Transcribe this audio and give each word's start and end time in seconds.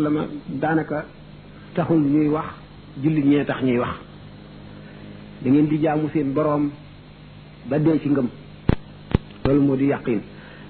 sallama 0.00 0.24
daanaka 0.60 1.04
taxul 1.74 2.00
ñuy 2.12 2.28
wax 2.28 2.46
jullit 3.02 3.24
ñee 3.26 3.44
tax 3.44 3.62
ñuy 3.62 3.78
wax 3.78 3.94
da 5.42 5.50
ngeen 5.50 5.66
di 5.68 5.78
jaamu 5.80 6.08
seen 6.12 6.32
boroom 6.32 6.70
ba 7.68 7.78
dee 7.78 7.98
ci 8.02 8.08
ngëm 8.08 8.26
loolu 9.44 9.60
moo 9.62 9.76
di 9.76 9.86
yàqin 9.86 10.20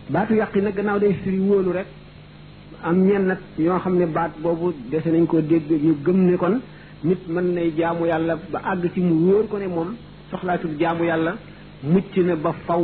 baatu 0.09 0.35
yàqin 0.35 0.63
nag 0.65 0.75
gannaaw 0.75 0.99
day 0.99 1.15
firi 1.23 1.41
rek 1.73 1.87
am 2.83 3.05
ñenn 3.07 3.27
nag 3.27 3.39
ñoo 3.59 3.79
xam 3.79 3.97
ne 3.99 4.07
baat 4.07 4.33
boobu 4.43 4.75
dese 4.91 5.09
nañ 5.09 5.27
koo 5.27 5.41
dégg 5.41 5.69
ñu 5.71 5.97
gëm 6.05 6.17
ne 6.25 6.37
kon 6.37 6.61
nit 7.05 7.21
mën 7.29 7.53
nay 7.55 7.73
jaamu 7.77 8.07
yàlla 8.07 8.37
ba 8.51 8.61
àgg 8.65 8.91
ci 8.93 9.01
mu 9.01 9.31
wóor 9.31 9.49
ko 9.49 9.59
ne 9.59 9.67
moom 9.67 9.95
soxlaatul 10.31 10.77
jaamu 10.79 11.05
yàlla 11.05 11.37
mucc 11.83 12.17
na 12.17 12.37
ba 12.37 12.53
faw 12.67 12.83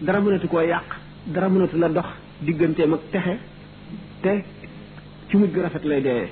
dara 0.00 0.20
mënatu 0.20 0.48
koo 0.48 0.60
yàq 0.60 0.96
dara 1.26 1.48
mënatu 1.48 1.76
la 1.78 1.88
dox 1.88 2.06
digganteem 2.42 2.92
ak 2.94 3.00
texe 3.10 3.38
te 4.22 4.30
ci 5.30 5.36
mujj 5.36 5.52
gu 5.54 5.60
rafet 5.62 5.84
lay 5.88 6.00
deewee 6.02 6.28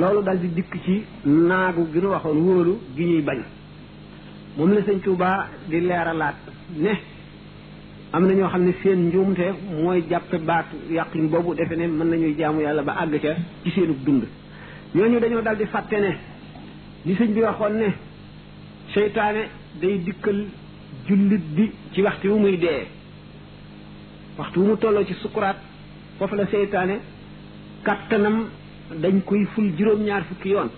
loolu 0.00 0.22
daldi 0.24 0.48
dikk 0.56 0.74
ci 0.84 1.02
naagu 1.24 1.86
gi 1.92 1.98
nu 1.98 2.08
waxoon 2.08 2.38
wóolu 2.42 2.80
gi 2.96 3.04
ñuy 3.04 3.20
bañ 3.22 3.40
moom 4.56 4.72
la 4.72 4.80
sëñ 4.82 5.00
Tuubaa 5.02 5.46
di 5.68 5.80
leeralaat 5.80 6.36
ne 6.76 6.90
am 8.12 8.26
na 8.26 8.32
ñoo 8.34 8.48
xam 8.48 8.64
ne 8.64 8.72
seen 8.82 9.08
njuumte 9.08 9.44
mooy 9.82 10.04
jàppe 10.08 10.38
baatu 10.38 10.76
yàqin 10.90 11.28
boobu 11.28 11.54
defe 11.54 11.76
ne 11.76 11.86
mën 11.86 12.04
nañuy 12.06 12.34
jaamu 12.36 12.60
yàlla 12.60 12.82
ba 12.82 12.92
àgg 13.00 13.20
ca 13.20 13.34
ci 13.62 13.70
seenug 13.70 14.02
dund 14.04 14.24
ñooñu 14.94 15.20
dañoo 15.20 15.42
daal 15.42 15.56
di 15.56 15.66
fàtte 15.66 15.94
ne 16.00 16.10
li 17.04 17.14
sëñ 17.14 17.32
bi 17.34 17.40
waxoon 17.42 17.76
ne 17.78 17.88
seytaane 18.94 19.48
day 19.80 19.98
dikkal 20.02 20.46
jullit 21.06 21.42
bi 21.54 21.70
ci 21.92 22.02
waxtu 22.02 22.28
wu 22.28 22.38
muy 22.38 22.56
dee 22.58 22.86
waxtu 24.38 24.60
wu 24.60 24.66
mu 24.66 24.76
tolloo 24.76 25.04
ci 25.04 25.14
sukuraat 25.14 25.56
foofu 26.18 26.34
la 26.34 26.46
seytaane 26.48 26.98
kattanam 27.86 28.36
dañ 29.02 29.16
koy 29.28 29.44
ful 29.54 29.66
juróom-ñaar 29.78 30.22
fukki 30.28 30.48
yoon 30.50 30.68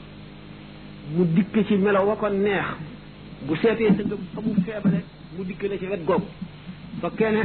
mu 1.17 1.25
dikk 1.35 1.55
ci 1.67 1.77
melo 1.79 2.01
wa 2.07 2.17
ko 2.17 2.29
neex 2.29 2.65
bu 3.47 3.57
seetee 3.57 3.89
sëngam 3.97 4.19
fa 4.35 4.41
mu 4.43 4.55
feebale 4.67 5.03
ci 5.79 5.87
wet 5.87 6.05
googu 6.07 6.27
fekkee 7.01 7.31
ne 7.33 7.43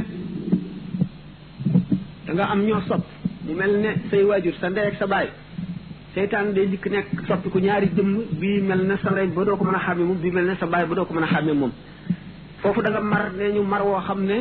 nga 2.34 2.44
am 2.52 2.62
ñoo 2.68 2.82
sopp 2.88 3.06
mu 3.46 3.54
mel 3.56 3.72
ne 3.80 3.88
say 4.10 4.24
waajur 4.24 4.54
sa 4.60 4.70
ndey 4.70 4.86
ak 4.88 4.96
sa 5.00 5.08
baay 5.08 5.28
seytaan 6.14 6.54
day 6.54 6.68
dikk 6.68 6.86
nekk 6.92 7.08
soppi 7.28 7.50
ku 7.50 7.60
ñaari 7.60 7.88
jëmm 7.96 8.16
bii 8.40 8.62
mel 8.62 8.82
ne 8.86 8.94
sa 9.02 9.10
ndey 9.12 9.28
ba 9.28 9.46
ko 9.46 9.64
mën 9.64 9.76
a 9.76 9.80
xàmmee 9.86 10.04
moom 10.06 10.20
ne 10.22 10.56
sa 10.60 10.66
baay 10.68 10.86
ba 10.86 10.96
doo 10.96 11.06
ko 11.06 11.14
mën 11.14 11.24
a 11.24 11.28
xàmmee 11.28 11.54
moom 11.56 11.72
foofu 12.62 12.82
da 12.82 12.90
nga 12.90 13.00
mar 13.02 13.32
mar 13.68 13.82
woo 13.86 14.00
xam 14.08 14.24
ne 14.26 14.36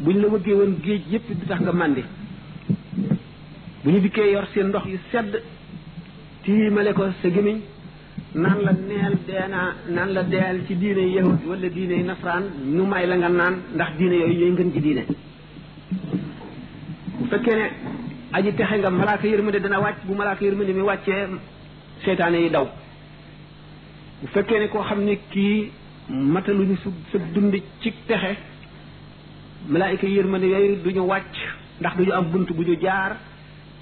buñ 0.00 0.16
la 0.22 0.28
wëggee 0.28 0.54
woon 0.54 0.76
géej 0.82 1.02
yépp 1.10 1.28
di 1.28 1.46
tax 1.46 1.60
nga 1.60 1.72
màndi 1.72 2.02
bu 3.84 3.90
ñu 3.90 4.00
dikkee 4.00 4.30
yor 4.32 4.46
seen 4.54 4.66
ndox 4.68 4.84
yu 4.86 4.98
sedd 5.12 5.32
tiimale 6.44 6.92
ko 6.94 7.02
sa 7.22 7.28
gémmiñ 7.34 7.56
naan 8.42 8.58
la 8.66 8.72
neel 8.72 9.14
deenaa 9.26 9.70
naan 9.94 10.10
la 10.16 10.22
deel 10.22 10.58
ci 10.66 10.74
diine 10.74 11.02
yahud 11.16 11.40
wala 11.46 11.68
diine 11.68 11.96
nasaraan 12.02 12.44
ñu 12.76 12.82
may 12.90 13.04
la 13.06 13.16
nga 13.18 13.28
naan 13.28 13.54
ndax 13.76 13.90
diine 13.98 14.14
yooyu 14.20 14.36
ñooy 14.40 14.52
ngën 14.52 14.70
ci 14.74 14.80
diine 14.84 15.02
bu 17.18 17.24
fekkee 17.30 17.56
ne 17.58 17.64
aji 18.36 18.52
texe 18.56 18.74
nga 18.78 18.90
malaaka 18.90 19.26
yërmande 19.28 19.58
dana 19.64 19.78
wàcc 19.84 20.00
bu 20.06 20.14
malaaka 20.14 20.44
yërmande 20.46 20.72
mi 20.72 20.80
wàccee 20.82 21.26
seytaane 22.04 22.38
yi 22.44 22.50
daw 22.50 22.66
bu 24.20 24.26
fekkee 24.34 24.58
ne 24.60 24.68
koo 24.68 24.82
xam 24.82 25.00
ne 25.04 25.14
kii 25.32 25.70
mataluñu 26.32 26.76
su 26.82 26.90
sa 27.12 27.18
dund 27.34 27.52
ci 27.82 27.92
texe 28.08 28.32
malaayika 29.68 30.06
yërmande 30.06 30.46
yooyu 30.52 30.76
du 30.82 31.00
wàcc 31.06 31.34
ndax 31.80 31.94
du 31.98 32.12
am 32.12 32.24
bunt 32.30 32.48
bu 32.56 32.62
ñu 32.62 32.76
jaar 32.80 33.12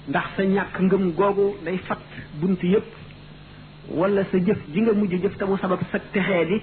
ndax 0.09 0.23
sa 0.35 0.43
ñàkk 0.43 0.79
ngëm 0.81 1.11
googu 1.15 1.55
day 1.65 1.77
fat 1.87 1.99
bunt 2.39 2.59
yépp 2.63 2.83
wala 3.91 4.23
sa 4.31 4.37
jëf 4.37 4.59
ji 4.73 4.81
nga 4.81 4.93
mujj 4.93 5.13
jëf 5.23 5.37
te 5.37 5.45
mu 5.45 5.57
sabab 5.57 5.79
sa 5.91 5.99
texee 5.99 6.45
di 6.49 6.57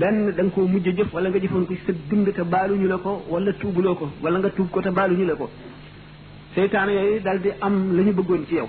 benn 0.00 0.30
da 0.36 0.42
nga 0.42 0.52
koo 0.54 0.66
mujj 0.68 0.88
jëf 0.96 1.12
wala 1.14 1.28
nga 1.30 1.38
jëfoon 1.40 1.64
ko 1.66 1.72
ci 1.74 1.80
sa 1.86 1.92
dund 2.10 2.28
te 2.34 2.42
baaluñu 2.42 2.86
la 2.86 2.98
ko 2.98 3.22
wala 3.30 3.52
tuubuloo 3.52 3.94
ko 3.94 4.10
wala 4.22 4.38
nga 4.38 4.48
tuub 4.50 4.68
ko 4.70 4.80
te 4.82 4.90
ñu 4.90 5.24
la 5.24 5.34
ko 5.34 5.48
seytaane 6.54 6.92
yooyu 6.96 7.20
daal 7.20 7.40
di 7.40 7.50
am 7.60 7.96
la 7.96 8.02
ñu 8.02 8.12
bëggoon 8.12 8.44
ci 8.48 8.54
yow 8.54 8.68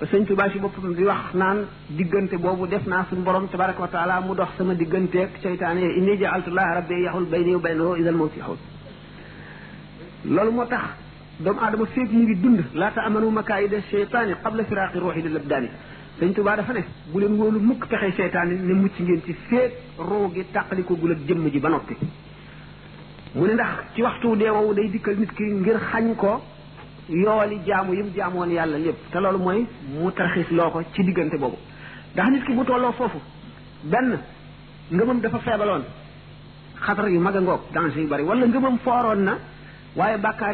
ba 0.00 0.06
sëñ 0.06 0.24
Tuubaa 0.26 0.50
ci 0.50 0.58
boppam 0.58 0.94
di 0.94 1.04
wax 1.04 1.34
naan 1.34 1.58
diggante 1.90 2.36
boobu 2.38 2.66
def 2.66 2.84
naa 2.86 3.06
suñu 3.08 3.22
borom 3.22 3.46
tabaraka 3.48 3.82
wa 3.82 4.20
mu 4.20 4.34
dox 4.34 4.48
sama 4.56 4.74
digganteeg 4.74 5.28
seytaane 5.42 5.78
yooyu 5.80 5.98
inni 5.98 6.16
jaaltullaah 6.18 6.74
rabbi 6.74 7.02
yaxul 7.04 7.24
bayni 7.30 7.54
wa 7.54 7.60
baynahu 7.60 7.96
isal 8.00 8.14
mawti 8.14 8.40
xawt 8.40 8.58
loolu 10.24 10.50
moo 10.52 10.66
doomu 11.44 11.60
aadama 11.62 11.86
féeg 11.94 12.10
mu 12.16 12.22
ngi 12.26 12.34
dund 12.42 12.58
laata 12.80 13.00
amanu 13.08 13.28
makaayida 13.38 13.78
seytaani 13.90 14.32
qabla 14.44 14.62
firaaqi 14.68 14.96
ruuxi 15.04 15.20
di 15.24 15.28
labdaani 15.36 15.68
sëñ 16.18 16.32
Tuubaa 16.34 16.56
dafa 16.56 16.72
ne 16.74 16.82
bu 17.12 17.20
leen 17.20 17.34
lu 17.54 17.60
mukk 17.68 17.82
pexe 17.90 18.10
seytaani 18.16 18.54
ne 18.68 18.72
mucc 18.82 18.96
ngeen 19.00 19.20
ci 19.24 19.32
féeg 19.48 19.72
roo 19.98 20.28
gi 20.34 20.44
tàqalikogul 20.52 21.12
ak 21.12 21.20
jëmm 21.28 21.48
ji 21.52 21.60
ba 21.60 21.68
noppi 21.68 21.94
mu 23.36 23.46
ne 23.46 23.52
ndax 23.54 23.72
ci 23.94 24.02
waxtu 24.02 24.36
dee 24.36 24.50
woowu 24.50 24.74
day 24.74 24.88
dikkal 24.90 25.14
nit 25.18 25.30
ki 25.36 25.44
ngir 25.60 25.78
xañ 25.92 26.16
ko 26.16 26.40
yooli 27.08 27.60
jaamu 27.66 27.94
yim 27.94 28.08
jaamoon 28.16 28.50
yàlla 28.50 28.78
lépp 28.78 28.98
te 29.12 29.18
loolu 29.20 29.38
mooy 29.38 29.64
mu 29.94 30.10
tarxiis 30.12 30.50
loo 30.50 30.70
ko 30.72 30.80
ci 30.92 31.04
diggante 31.04 31.36
boobu 31.38 31.56
ndax 32.14 32.28
nit 32.32 32.44
ki 32.46 32.52
bu 32.52 32.64
tolloo 32.64 32.92
foofu 32.98 33.18
benn 33.84 34.10
ngëmam 34.90 35.20
dafa 35.20 35.38
feebaloon 35.38 35.82
xatar 36.86 37.08
yu 37.08 37.20
mag 37.20 37.36
a 37.36 37.40
ngoog 37.40 37.60
danger 37.72 38.00
yu 38.02 38.08
bari 38.08 38.24
na 39.24 39.36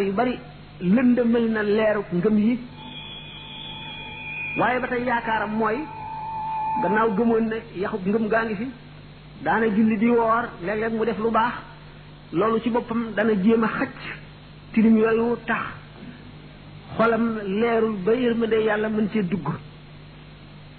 yu 0.00 0.12
bari 0.12 0.36
lëndëmal 0.80 1.44
na 1.54 1.62
leeru 1.62 2.02
ngëm 2.12 2.36
yi 2.44 2.54
waaye 4.58 4.80
ba 4.80 4.86
tey 4.88 5.04
yaakaaram 5.04 5.50
mooy 5.58 5.76
gannaaw 6.82 7.08
gëmoon 7.16 7.46
ne 7.48 7.56
yaxu 7.80 7.96
ngëm 8.06 8.26
gaa 8.30 8.44
ngi 8.44 8.54
fi 8.56 8.66
daana 9.44 9.66
julli 9.68 9.96
di 9.98 10.08
woor 10.10 10.44
léeg-léeg 10.64 10.92
mu 10.94 11.04
def 11.04 11.18
lu 11.18 11.30
baax 11.30 11.52
loolu 12.32 12.60
ci 12.62 12.70
boppam 12.70 13.12
dana 13.16 13.34
jéem 13.40 13.62
a 13.64 13.68
xacc 13.68 13.94
tilim 14.72 14.96
yooyu 14.96 15.36
tax 15.46 15.62
xolam 16.96 17.38
leerul 17.60 17.96
ba 18.04 18.12
yërmande 18.14 18.54
yàlla 18.66 18.88
mën 18.88 19.08
cee 19.12 19.22
dugg 19.22 19.46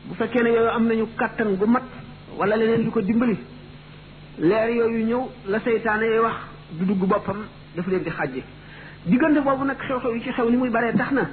bu 0.07 0.13
fekkee 0.15 0.43
ne 0.43 0.49
yooyu 0.49 0.69
am 0.71 0.87
nañu 0.87 1.05
kàttan 1.17 1.55
gu 1.55 1.65
mat 1.65 1.83
wala 2.37 2.55
leneen 2.57 2.83
lu 2.85 2.91
ko 2.91 3.01
dimbali 3.01 3.37
leer 4.39 4.69
yooyu 4.71 5.05
ñëw 5.07 5.23
la 5.47 5.59
seytaane 5.61 6.03
yi 6.05 6.19
wax 6.19 6.35
du 6.77 6.85
dugg 6.85 7.05
boppam 7.09 7.45
dafa 7.75 7.89
leen 7.89 8.03
di 8.03 8.09
xaj 8.11 8.33
diggante 9.05 9.39
boobu 9.43 9.63
nag 9.65 9.77
xew-xew 9.77 10.13
yi 10.15 10.21
ci 10.21 10.31
xew 10.31 10.49
ni 10.49 10.57
muy 10.57 10.69
baree 10.69 10.93
tax 10.97 11.11
na 11.11 11.29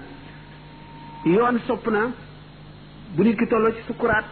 yoon 1.24 1.58
sopp 1.66 1.86
na 1.88 2.10
bu 3.16 3.24
nit 3.24 3.34
ki 3.38 3.46
tolloo 3.48 3.72
ci 3.72 3.82
sukuraat 3.86 4.24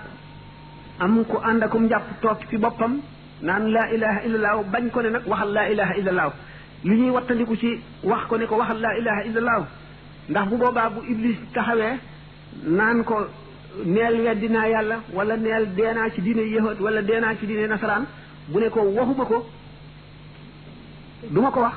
am 0.98 1.24
ku 1.24 1.36
ànd 1.42 1.62
akum 1.62 1.84
njàpp 1.86 2.20
toog 2.20 2.36
ci 2.50 2.56
boppam 2.58 3.00
naan 3.42 3.68
laa 3.72 3.88
ilaha 3.94 4.20
illallah 4.26 4.56
bañ 4.72 4.90
ko 4.90 5.02
ne 5.02 5.08
nag 5.10 5.22
waxal 5.26 5.52
laa 5.52 5.68
ilaha 5.72 5.94
illallah 5.98 6.32
li 6.84 6.96
ñuy 6.96 7.10
wattandiku 7.10 7.56
ci 7.56 7.80
wax 8.02 8.26
ko 8.28 8.36
ne 8.36 8.44
ko 8.46 8.56
waxal 8.56 8.78
laa 8.80 8.96
ilaha 9.00 9.22
illallah 9.24 9.60
ndax 10.28 10.46
bu 10.50 10.56
boobaa 10.56 10.90
bu 10.90 11.00
iblis 11.08 11.36
taxawee 11.54 11.96
naan 12.64 13.04
ko 13.04 13.14
neel 13.84 14.20
weddi 14.20 14.48
naa 14.50 14.66
yàlla 14.68 14.96
wala 15.14 15.36
neel 15.38 15.66
deenaa 15.76 16.10
ci 16.10 16.20
diine 16.20 16.42
yahud 16.50 16.78
wala 16.80 17.00
deenaa 17.02 17.34
ci 17.40 17.46
diine 17.46 17.66
nasaraan 17.68 18.04
bu 18.48 18.60
ne 18.60 18.68
ko 18.70 18.80
waxuma 18.80 19.24
ko 19.24 19.46
duma 21.30 21.50
ko 21.50 21.60
wax 21.60 21.76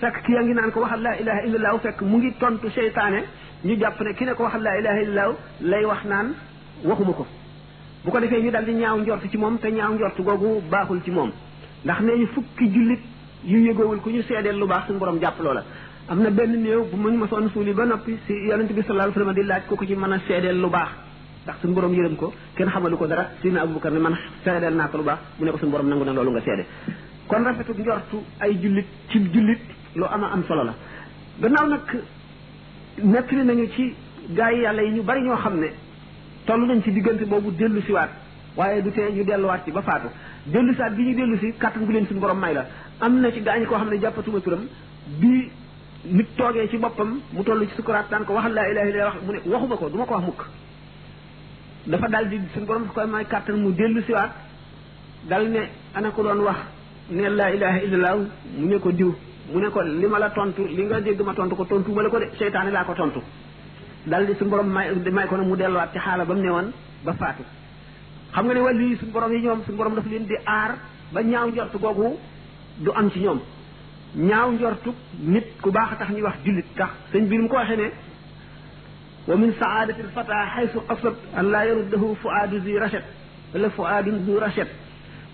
fekk 0.00 0.20
ki 0.26 0.32
yaa 0.34 0.44
ngi 0.44 0.54
naan 0.56 0.70
ko 0.72 0.80
waxal 0.86 1.02
laa 1.06 1.16
ilaha 1.22 1.40
illallah 1.46 1.72
fekk 1.84 1.98
mu 2.10 2.18
ngi 2.20 2.30
tontu 2.40 2.68
seytaane 2.76 3.18
ñu 3.66 3.74
jàpp 3.82 3.98
ne 4.06 4.12
ki 4.18 4.24
ne 4.26 4.32
ko 4.36 4.42
waxal 4.48 4.62
laa 4.66 4.76
ilaha 4.80 5.00
illallah 5.04 5.28
lay 5.72 5.84
wax 5.90 6.04
naan 6.12 6.28
waxuma 6.88 7.12
ko 7.18 7.24
bu 8.04 8.10
ko 8.12 8.20
defee 8.20 8.40
ñu 8.44 8.50
daal 8.54 8.64
di 8.64 8.72
ñaaw 8.80 8.96
njort 9.00 9.24
ci 9.30 9.36
moom 9.36 9.58
te 9.58 9.68
ñaaw 9.76 9.92
njort 9.94 10.18
googu 10.26 10.48
baaxul 10.72 11.00
ci 11.04 11.10
moom 11.10 11.30
ndax 11.84 12.00
nee 12.06 12.16
ñu 12.20 12.26
fukki 12.34 12.66
jullit 12.74 13.02
yu 13.52 13.58
yëgoowul 13.66 14.00
ku 14.04 14.10
ñu 14.14 14.22
seedeel 14.28 14.56
lu 14.60 14.66
baax 14.66 14.84
suñu 14.86 14.98
borom 14.98 15.18
jàpp 15.22 15.38
loola 15.44 15.64
am 16.08 16.18
na 16.22 16.30
benn 16.30 16.52
néew 16.62 16.82
bu 16.90 16.96
muñ 16.96 17.14
mosoon 17.18 17.48
suuli 17.52 17.72
ba 17.74 17.84
noppi 17.84 18.16
si 18.26 18.32
yonente 18.48 18.72
bi 18.72 18.82
sallallahu 18.82 19.08
alayhi 19.08 19.18
wasallam 19.18 19.34
di 19.34 19.44
laaj 19.50 19.62
ko 19.68 19.76
ko 19.76 19.84
ci 19.86 19.94
mën 19.94 20.12
a 20.14 20.18
seedeel 20.26 20.58
lu 20.62 20.68
baax 20.70 20.88
ndax 21.44 21.56
suñu 21.60 21.74
borom 21.74 21.92
yërëm 21.92 22.16
ko 22.16 22.32
kenn 22.56 22.70
xamalu 22.72 22.96
ko 22.96 23.06
dara 23.06 23.24
sidina 23.42 23.62
abubakar 23.64 23.92
ne 23.92 23.98
man 23.98 24.16
seedeel 24.44 24.74
naa 24.76 24.88
ko 24.88 24.96
lu 24.96 25.04
baax 25.04 25.18
mu 25.38 25.44
ne 25.44 25.50
ko 25.52 25.58
suñu 25.58 25.70
borom 25.72 25.88
nangu 25.90 26.04
na 26.04 26.12
loolu 26.14 26.30
nga 26.30 26.40
seede 26.40 26.64
kon 27.28 27.44
rafetu 27.44 27.72
njortu 27.78 28.18
ay 28.40 28.56
jullit 28.62 28.86
ci 29.10 29.18
jullit 29.34 29.60
loo 29.96 30.06
am 30.06 30.22
am 30.24 30.42
solo 30.48 30.64
la 30.68 30.74
gannaaw 31.40 31.66
nag 31.68 31.80
nettali 33.12 33.42
nañu 33.44 33.66
ci 33.76 33.92
gaa 34.30 34.50
yi 34.52 34.62
yàlla 34.62 34.82
yi 34.84 34.90
ñu 34.94 35.02
bari 35.02 35.22
ñoo 35.22 35.36
xam 35.36 35.60
ne 35.60 35.66
toll 36.46 36.64
nañ 36.66 36.80
ci 36.82 36.92
diggante 36.92 37.24
boobu 37.24 37.50
dellu 37.56 37.80
siwaat 37.82 38.10
waaye 38.56 38.82
du 38.82 38.90
tee 38.92 39.10
ñu 39.12 39.24
delluwaat 39.24 39.62
ci 39.64 39.70
ba 39.72 39.82
faatu 39.82 40.06
dellu 40.46 40.72
siwaat 40.74 40.90
bi 40.92 41.02
ñu 41.02 41.14
dellu 41.14 41.36
si 41.40 41.52
kàttan 41.58 41.80
bu 41.84 41.92
leen 41.92 42.06
suñu 42.06 42.20
borom 42.20 42.38
may 42.38 42.54
la 42.54 42.64
am 43.00 43.20
na 43.20 43.30
ci 43.32 43.40
gaañ 43.40 43.64
koo 43.66 43.74
xam 43.78 43.88
ne 43.90 44.00
jàppatuma 44.00 44.40
turam 44.40 44.60
bi 45.18 45.50
nit 46.04 46.26
toogee 46.36 46.68
ci 46.70 46.76
boppam 46.76 47.18
mu 47.32 47.42
toll 47.42 47.66
ci 47.68 47.74
sukuraat 47.74 48.04
daan 48.10 48.24
ko 48.24 48.32
wax 48.32 48.48
laa 48.52 48.66
ilaaha 48.70 48.88
illa 48.90 49.04
wax 49.04 49.16
mu 49.26 49.32
ne 49.32 49.38
waxuma 49.46 49.76
ko 49.76 49.88
du 49.88 49.98
ma 49.98 50.04
ko 50.06 50.14
wax 50.14 50.24
mukk 50.24 50.44
dafa 51.86 52.08
dal 52.08 52.28
di 52.28 52.36
suñu 52.54 52.64
borom 52.66 52.82
dafa 52.82 52.94
koy 52.94 53.10
may 53.10 53.24
kàttan 53.24 53.54
mu 53.60 53.72
dellu 53.72 54.00
siwaat 54.02 54.30
dal 55.28 55.48
ne 55.50 55.62
ana 55.96 56.10
ko 56.10 56.22
doon 56.22 56.40
wax 56.44 56.56
ne 57.10 57.28
laa 57.28 57.50
ilaaha 57.50 57.80
illallah 57.84 58.16
mu 58.58 58.66
ne 58.68 58.78
mu 59.52 59.60
ne 59.60 59.68
ko 59.70 59.80
li 59.82 60.06
ma 60.06 60.18
la 60.18 60.30
tontu 60.30 60.66
li 60.66 60.82
nga 60.84 61.00
dégg 61.00 61.20
ma 61.22 61.32
tontu 61.34 61.54
ko 61.56 61.64
tontu 61.64 61.90
ma 61.92 62.02
la 62.02 62.08
ko 62.08 62.18
de 62.18 62.28
seytaane 62.38 62.70
laa 62.70 62.84
ko 62.84 62.94
tontu 62.94 63.20
dal 64.04 64.26
di 64.26 64.34
suñu 64.34 64.50
borom 64.50 64.66
may 64.68 64.90
may 65.10 65.26
ko 65.26 65.36
ne 65.36 65.42
mu 65.44 65.56
delluwaat 65.56 65.92
ci 65.92 65.98
xaala 65.98 66.24
ba 66.24 66.34
mu 66.34 66.40
ne 66.40 66.50
woon 66.50 66.72
ba 67.04 67.12
faatu 67.14 67.42
xam 68.32 68.44
nga 68.46 68.54
ne 68.54 68.60
wàllu 68.60 68.84
yi 68.84 68.96
suñu 68.96 69.10
borom 69.12 69.32
yi 69.32 69.40
ñoom 69.42 69.62
suñu 69.64 69.76
borom 69.76 69.94
dafa 69.94 70.08
leen 70.08 70.24
di 70.26 70.34
aar 70.44 70.76
ba 71.10 71.22
ñaaw 71.22 71.48
njortu 71.48 71.78
googu 71.78 72.18
du 72.78 72.90
am 72.94 73.10
ci 73.10 73.18
ñoom 73.20 73.40
ñaaw 74.14 74.50
njortu 74.52 74.92
nit 75.20 75.44
ku 75.60 75.70
baax 75.70 75.92
a 75.92 75.96
tax 75.96 76.10
ñuy 76.10 76.22
wax 76.22 76.34
jullit 76.44 76.66
tax 76.76 76.90
sëñ 77.12 77.26
bi 77.26 77.38
mu 77.38 77.48
ko 77.48 77.56
waxee 77.56 77.76
ne 77.76 77.90
wa 79.26 79.36
min 79.36 79.52
saadati 79.58 80.02
lfata 80.02 80.34
xaysu 80.54 80.78
asab 80.88 81.14
an 81.36 81.42
laa 81.50 81.64
yaruddahu 81.66 82.14
fuaadu 82.20 82.60
zi 82.60 82.78
rachet 82.78 83.04
wala 83.54 83.70
fuaadun 83.70 84.24
du 84.24 84.36
rachet 84.38 84.68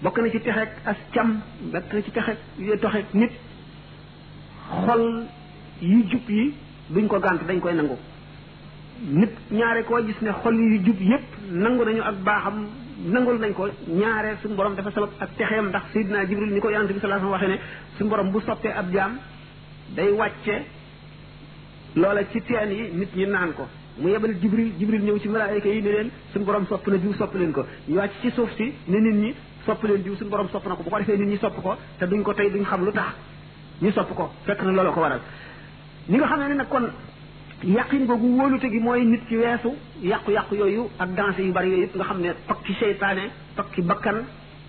bokk 0.02 0.18
na 0.18 0.30
ci 0.30 0.40
texeeg 0.40 0.68
as 0.84 0.96
cam 1.12 1.40
bokk 1.72 1.92
na 1.92 2.02
ci 2.02 2.10
texeeg 2.10 3.18
xol 4.86 5.02
yu 5.82 5.98
jub 6.10 6.28
yi 6.30 6.54
duñ 6.88 7.08
ko 7.08 7.18
gànt 7.20 7.42
dañ 7.48 7.60
koy 7.60 7.74
nangu 7.74 7.96
nit 9.12 9.30
ñaare 9.50 9.82
koo 9.84 10.00
gis 10.06 10.20
ne 10.20 10.30
xol 10.42 10.54
yu 10.56 10.80
jub 10.86 11.00
yépp 11.00 11.24
nangu 11.50 11.84
nañu 11.84 12.02
ak 12.02 12.16
baaxam 12.24 12.66
nangul 13.06 13.38
nañ 13.38 13.52
ko 13.54 13.68
ñaare 13.88 14.36
su 14.42 14.48
borom 14.48 14.74
dafa 14.74 14.90
sabab 14.90 15.10
ak 15.20 15.30
texeem 15.36 15.68
ndax 15.68 15.82
Seydina 15.92 16.24
Jibril 16.26 16.52
ni 16.52 16.60
ko 16.60 16.70
yonante 16.70 16.92
bi 16.92 17.00
sallallahu 17.00 17.34
alayhi 17.34 17.42
wasallam 17.42 17.58
waxee 17.58 17.84
ne 17.96 17.96
su 17.98 18.04
borom 18.04 18.30
bu 18.32 18.40
soppee 18.40 18.72
ab 18.72 18.86
jaam 18.92 19.12
day 19.94 20.10
wàcce 20.12 20.56
loola 21.96 22.24
ci 22.32 22.40
teen 22.42 22.70
yi 22.70 22.90
nit 22.94 23.14
ñi 23.16 23.26
naan 23.26 23.52
ko 23.52 23.66
mu 23.98 24.08
yebal 24.08 24.34
Jibril 24.40 24.72
Jibril 24.78 25.02
ñëw 25.02 25.18
ci 25.20 25.28
malaayika 25.28 25.68
yi 25.68 25.82
ne 25.82 25.90
leen 25.90 26.10
suñu 26.32 26.44
borom 26.44 26.66
sopp 26.66 26.86
na 26.88 26.96
diw 26.96 27.12
sopp 27.14 27.34
leen 27.34 27.52
ko 27.52 27.64
ñu 27.88 27.96
wàcc 27.96 28.20
ci 28.22 28.30
suuf 28.30 28.50
si 28.56 28.72
ne 28.88 28.98
nit 29.00 29.14
ñi 29.14 29.34
sopp 29.64 29.82
leen 29.84 30.02
diw 30.02 30.16
suñu 30.16 30.30
borom 30.30 30.48
sopp 30.48 30.66
na 30.66 30.74
ko 30.74 30.82
bu 30.82 30.90
ko 30.90 30.98
defee 30.98 31.16
nit 31.18 31.28
ñi 31.28 31.38
sopp 31.38 31.54
ko 31.62 31.76
te 31.98 32.06
duñ 32.06 32.22
ko 32.22 32.32
tey 32.34 32.50
duñ 32.50 32.64
xam 32.64 32.84
lu 32.84 32.92
tax 32.92 33.14
ñu 33.82 33.92
sopp 33.92 34.10
ko 34.14 34.30
fekk 34.46 34.62
na 34.62 34.72
looloo 34.72 34.92
ko 34.92 35.00
waral 35.00 35.20
ni 36.08 36.16
nga 36.18 36.26
xam 36.26 36.40
ne 36.48 36.54
nag 36.54 36.68
kon 36.68 36.88
yàqin 37.64 38.06
googu 38.06 38.26
wóolute 38.36 38.70
gi 38.70 38.78
mooy 38.78 39.04
nit 39.04 39.20
ki 39.28 39.36
weesu 39.36 39.68
yàqu-yàqu 40.02 40.54
yooyu 40.56 40.84
ak 40.98 41.10
dansé 41.16 41.42
yu 41.42 41.52
bari 41.52 41.68
yooyu 41.70 41.82
yëpp 41.82 41.96
nga 41.96 42.04
xam 42.04 42.20
ne 42.20 42.28
pakki 42.46 42.72
seytaane 42.80 43.30
pakki 43.56 43.82
bakkan 43.82 44.22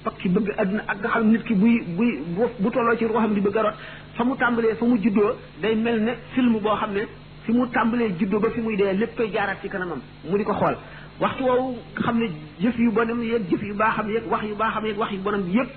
pakki 0.03 0.27
bëgg 0.29 0.51
àdduna 0.57 0.83
ak 0.87 0.97
nga 0.99 1.09
xam 1.09 1.25
nit 1.31 1.43
ki 1.43 1.53
buy 1.53 1.81
buy 1.97 2.19
bu 2.59 2.69
tolloo 2.71 2.95
ci 2.97 3.05
ruuxam 3.05 3.33
di 3.33 3.39
bëgg 3.41 3.57
a 3.57 3.61
rot 3.61 3.75
fa 4.15 4.23
mu 4.25 4.35
tàmbalee 4.35 4.75
fa 4.75 4.85
mu 4.85 4.97
juddoo 5.01 5.31
day 5.61 5.75
mel 5.75 6.01
ne 6.03 6.11
film 6.33 6.57
boo 6.59 6.75
xam 6.75 6.91
ne 6.91 7.03
fi 7.45 7.51
mu 7.53 7.65
tàmbalee 7.69 8.11
juddoo 8.19 8.39
ba 8.39 8.49
fi 8.49 8.59
muy 8.59 8.75
dee 8.75 8.91
léppay 8.93 9.31
jaaraat 9.31 9.61
ci 9.61 9.69
kanamam 9.69 10.01
mu 10.29 10.37
di 10.37 10.43
ko 10.43 10.51
xool 10.53 10.75
waxtu 11.21 11.43
woowu 11.43 11.77
nga 11.93 12.01
xam 12.01 12.17
ne 12.19 12.25
jëf 12.59 12.77
yu 12.79 12.91
bonam 12.91 13.21
yeeg 13.23 13.47
jëf 13.49 13.61
yu 13.63 13.73
baaxam 13.73 14.09
yeeg 14.09 14.27
wax 14.29 14.43
yu 14.45 14.55
baaxam 14.55 14.85
yeeg 14.85 14.97
wax 14.97 15.11
yu 15.11 15.19
bonam 15.23 15.47
yëpp 15.49 15.69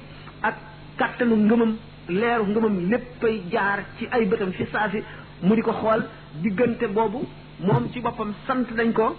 ak 0.43 0.55
kàttanu 0.97 1.37
ngëmam 1.37 1.77
leeru 2.11 2.47
ngëmam 2.51 2.77
léppay 2.91 3.41
jaar 3.53 3.85
ci 3.99 4.07
ay 4.11 4.25
bëtam 4.27 4.53
fi 4.53 4.67
saasi 4.73 5.03
mu 5.43 5.55
di 5.55 5.63
ko 5.63 5.73
xool 5.73 6.03
diggante 6.43 6.87
boobu 6.89 7.25
moom 7.61 7.91
ci 7.93 8.01
boppam 8.01 8.35
sant 8.47 8.67
nañ 8.77 8.93
ko 8.93 9.17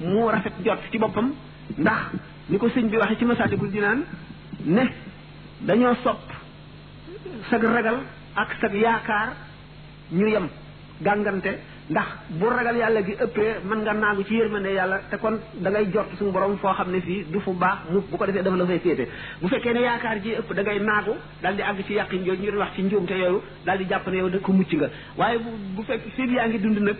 mu 0.00 0.26
rafet 0.30 0.54
jot 0.64 0.80
ci 0.90 0.98
boppam 0.98 1.32
ndax 1.78 2.04
ni 2.48 2.58
ko 2.58 2.66
sëñ 2.68 2.88
bi 2.90 2.96
waxee 2.96 3.18
ci 3.18 3.24
masaalikul 3.24 3.70
naan 3.72 4.02
ne 4.64 4.84
dañoo 5.60 5.94
sopp 6.02 6.24
sag 7.48 7.62
ragal 7.64 7.98
ak 8.34 8.56
sag 8.60 8.74
yaakaar 8.74 9.30
ñu 10.10 10.26
yem 10.26 10.48
gàngante 11.00 11.52
ndax 11.90 12.06
bu 12.30 12.46
ragal 12.50 12.76
yàlla 12.76 13.00
gi 13.02 13.12
ëppee 13.24 13.58
mën 13.68 13.78
nga 13.82 13.92
naagu 13.92 14.22
ci 14.28 14.34
yërmande 14.38 14.70
yàlla 14.74 14.98
te 15.10 15.16
kon 15.18 15.36
da 15.62 15.70
ngay 15.70 15.86
jot 15.92 16.08
suñu 16.18 16.30
borom 16.32 16.56
foo 16.58 16.72
xam 16.74 16.90
ne 16.92 17.00
fii 17.00 17.24
du 17.32 17.40
fu 17.40 17.52
baax 17.52 17.78
mu 17.90 18.00
bu 18.10 18.16
ko 18.16 18.26
defee 18.26 18.42
dafa 18.42 18.56
la 18.56 18.66
fay 18.66 18.78
féete 18.78 19.08
bu 19.40 19.48
fekkee 19.48 19.72
ne 19.72 19.80
yaakaar 19.80 20.18
ji 20.22 20.30
ëpp 20.40 20.54
da 20.54 20.62
ngay 20.62 20.78
naagu 20.78 21.14
dal 21.42 21.56
di 21.56 21.62
àgg 21.62 21.84
ci 21.86 21.94
yàqin 21.94 22.24
jooju 22.24 22.42
ñu 22.42 22.50
doon 22.52 22.60
wax 22.64 22.74
ci 22.76 22.82
njuum 22.82 23.04
te 23.06 23.14
yooyu 23.18 23.42
daal 23.66 23.78
di 23.78 23.84
jàpp 23.88 24.06
yow 24.12 24.28
da 24.28 24.38
ko 24.38 24.52
mucc 24.52 24.72
nga 24.74 24.88
waaye 25.18 25.38
bu 25.38 25.50
bu 25.74 25.82
fekk 25.82 26.02
fii 26.16 26.32
yaa 26.36 26.48
ngi 26.48 26.58
dund 26.60 26.78
nag 26.78 26.96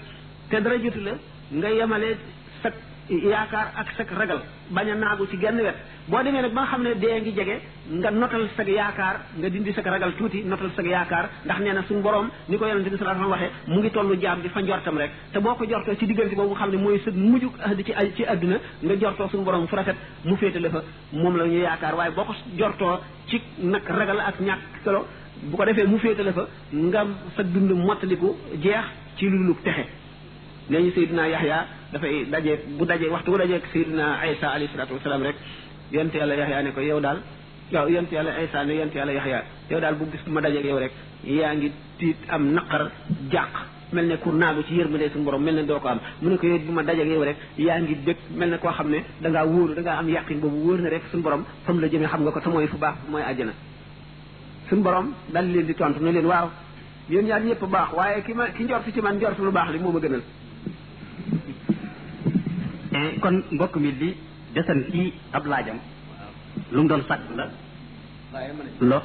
te 0.51 0.61
dara 0.61 0.77
jotu 0.83 0.99
la 1.01 1.13
nga 1.55 1.69
yemale 1.71 2.17
sa 2.63 2.71
yaakaar 3.21 3.73
ak 3.77 3.89
sag 3.97 4.09
ragal 4.19 4.41
bañ 4.71 4.89
a 4.91 4.95
naagu 4.95 5.27
ci 5.31 5.37
genn 5.39 5.59
wet 5.61 5.75
boo 6.09 6.23
demee 6.23 6.41
nag 6.43 6.53
ba 6.55 6.67
xam 6.67 6.83
ne 6.83 6.95
dee 6.95 7.21
ngi 7.21 7.33
jege 7.35 7.61
nga 8.01 8.11
notal 8.11 8.49
sag 8.57 8.69
yaakaar 8.69 9.17
nga 9.39 9.49
dindi 9.49 9.73
sag 9.73 9.87
ragal 9.87 10.13
tuuti 10.17 10.43
notal 10.45 10.71
sag 10.77 10.87
yaakaar 10.87 11.29
ndax 11.45 11.59
nee 11.61 11.73
na 11.73 11.83
suñu 11.89 12.01
borom 12.03 12.31
ni 12.49 12.57
ko 12.57 12.67
yonente 12.67 12.91
bi 12.91 12.97
sallallahu 12.99 13.33
alayhi 13.33 13.37
wasallam 13.37 13.53
waxee 13.57 13.71
mu 13.73 13.79
ngi 13.81 13.91
tollu 13.91 14.17
jaam 14.21 14.41
bi 14.41 14.49
fa 14.49 14.61
njortam 14.63 14.97
rek 14.99 15.11
te 15.33 15.39
boo 15.41 15.55
ko 15.55 15.65
jortoo 15.71 15.95
ci 15.99 16.07
diggante 16.07 16.35
boobu 16.35 16.55
nga 16.55 16.61
xam 16.61 16.71
ne 16.73 16.77
mooy 16.77 16.99
sag 17.05 17.15
mujj 17.15 17.45
ci 17.77 17.93
ci 18.17 18.25
àdduna 18.25 18.57
nga 18.83 18.95
jortoo 19.01 19.29
suñu 19.29 19.45
borom 19.45 19.67
fu 19.67 19.75
rafet 19.77 19.97
mu 20.25 20.37
féetale 20.37 20.71
fa 20.71 20.83
moom 21.13 21.37
la 21.37 21.45
ñu 21.47 21.59
yaakaar 21.61 21.95
waaye 21.95 22.11
boo 22.17 22.25
ko 22.25 22.35
jortoo 22.59 23.01
ci 23.27 23.41
nag 23.59 23.83
ragal 23.89 24.21
ak 24.21 24.41
ñàkk 24.41 24.65
solo 24.85 25.07
bu 25.43 25.57
ko 25.57 25.65
defee 25.65 25.87
mu 25.87 25.99
féetale 25.99 26.33
fa 26.33 26.47
nga 26.71 27.07
sa 27.37 27.43
dund 27.43 27.71
mottaliku 27.87 28.37
jeex 28.63 28.85
ci 29.17 29.25
lu 29.27 29.39
lu 29.47 29.55
texe 29.65 29.87
léegi 30.71 30.91
Seydina 30.95 31.27
Yaxya 31.29 31.67
dafay 31.93 32.25
dajeeg 32.33 32.61
bu 32.79 32.85
dajeeg 32.85 33.11
waxtu 33.13 33.31
bu 33.33 33.37
dajeeg 33.39 33.63
Seydina 33.73 34.17
Aysa 34.23 34.49
alayhi 34.49 34.73
salaatu 34.73 34.95
wasalaam 34.95 35.23
rek 35.23 35.37
yonent 35.93 36.15
yàlla 36.15 36.35
Yaxya 36.37 36.63
ne 36.63 36.73
ko 36.73 36.81
yow 36.81 37.01
daal 37.01 37.19
waaw 37.73 37.89
yonent 37.89 38.13
yàlla 38.13 38.31
Aysa 38.41 38.65
ne 38.65 38.73
yonent 38.75 38.95
yàlla 38.95 39.13
Yaxya 39.13 39.43
yow 39.71 39.81
daal 39.81 39.95
bu 39.95 40.07
gis 40.13 40.21
bu 40.27 40.33
ma 40.33 40.41
dajeeg 40.41 40.65
yow 40.65 40.79
rek 40.79 40.93
yaa 41.25 41.55
ngi 41.55 41.73
tiit 41.99 42.17
am 42.31 42.45
naqar 42.55 42.91
jàq 43.31 43.53
mel 43.93 44.05
ne 44.07 44.17
ku 44.17 44.33
naagu 44.33 44.63
ci 44.67 44.75
yërmande 44.79 45.11
suñu 45.13 45.25
borom 45.25 45.43
mel 45.43 45.55
ne 45.55 45.65
doo 45.67 45.79
ko 45.81 45.89
am 45.89 46.01
mu 46.23 46.29
ne 46.31 46.37
ko 46.37 46.47
yow 46.47 46.59
bu 46.67 46.73
ma 46.73 46.83
dajeeg 46.83 47.09
yow 47.09 47.23
rek 47.25 47.37
yaa 47.59 47.79
ngi 47.81 47.95
dëkk 48.07 48.21
mel 48.37 48.51
ne 48.51 48.59
koo 48.59 48.71
xam 48.73 48.89
ne 48.91 48.99
da 49.21 49.29
ngaa 49.29 49.47
wóoru 49.47 49.75
da 49.75 49.81
ngaa 49.83 49.99
am 49.99 50.09
yàqin 50.09 50.41
boobu 50.41 50.57
wóor 50.67 50.79
na 50.81 50.89
rek 50.89 51.03
suñu 51.13 51.23
borom 51.23 51.45
fa 51.67 51.73
mu 51.73 51.81
la 51.81 51.89
jëmee 51.89 52.09
xam 52.09 52.23
nga 52.23 52.31
ko 52.33 52.41
te 52.41 52.49
mooy 52.49 52.67
fu 52.69 52.77
baax 52.79 52.95
mooy 53.11 53.23
àjjana 53.23 53.53
suñu 54.69 54.83
borom 54.83 55.13
dal 55.29 55.45
leen 55.53 55.67
di 55.67 55.75
tontu 55.75 56.01
ne 56.03 56.11
leen 56.13 56.27
waaw 56.27 56.49
yéen 57.11 57.27
ñaar 57.27 57.41
ñëpp 57.45 57.65
baax 57.67 57.89
waaye 57.99 58.23
ki 58.23 58.33
ma 58.35 58.47
ki 58.57 58.65
njortu 58.65 58.91
ci 58.93 59.01
man 59.03 59.17
njortu 59.17 59.45
lu 59.45 59.53
baax 59.53 59.69
li 59.73 59.79
moo 59.79 59.93
ma 59.93 60.01
gënal 60.01 60.23
waaye 63.03 63.19
kon 63.21 63.37
mbokk 63.51 63.77
mi 63.83 63.91
di 64.01 64.11
desan 64.55 64.81
ci 64.91 65.13
ab 65.33 65.45
laajam 65.47 65.79
lu 66.71 66.83
mu 66.83 66.89
doon 66.89 67.03
sàkk 67.09 67.23
la 67.39 67.47
lo 68.91 68.99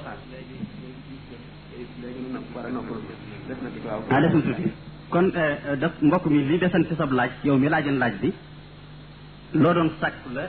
ah 4.10 4.20
desam 4.20 4.42
tuuti 4.44 4.66
kon 5.10 5.26
eh, 5.42 5.54
daf 5.82 5.92
mbokk 6.08 6.26
mi 6.34 6.44
li 6.50 6.58
desan 6.64 6.86
ci 6.88 6.96
sab 6.98 7.12
laaj 7.20 7.32
yow 7.48 7.58
mi 7.58 7.70
laajan 7.70 7.98
laaj 8.04 8.14
bi 8.22 8.30
loo 9.62 9.74
doon 9.78 9.90
sàkk 10.00 10.18
la 10.36 10.46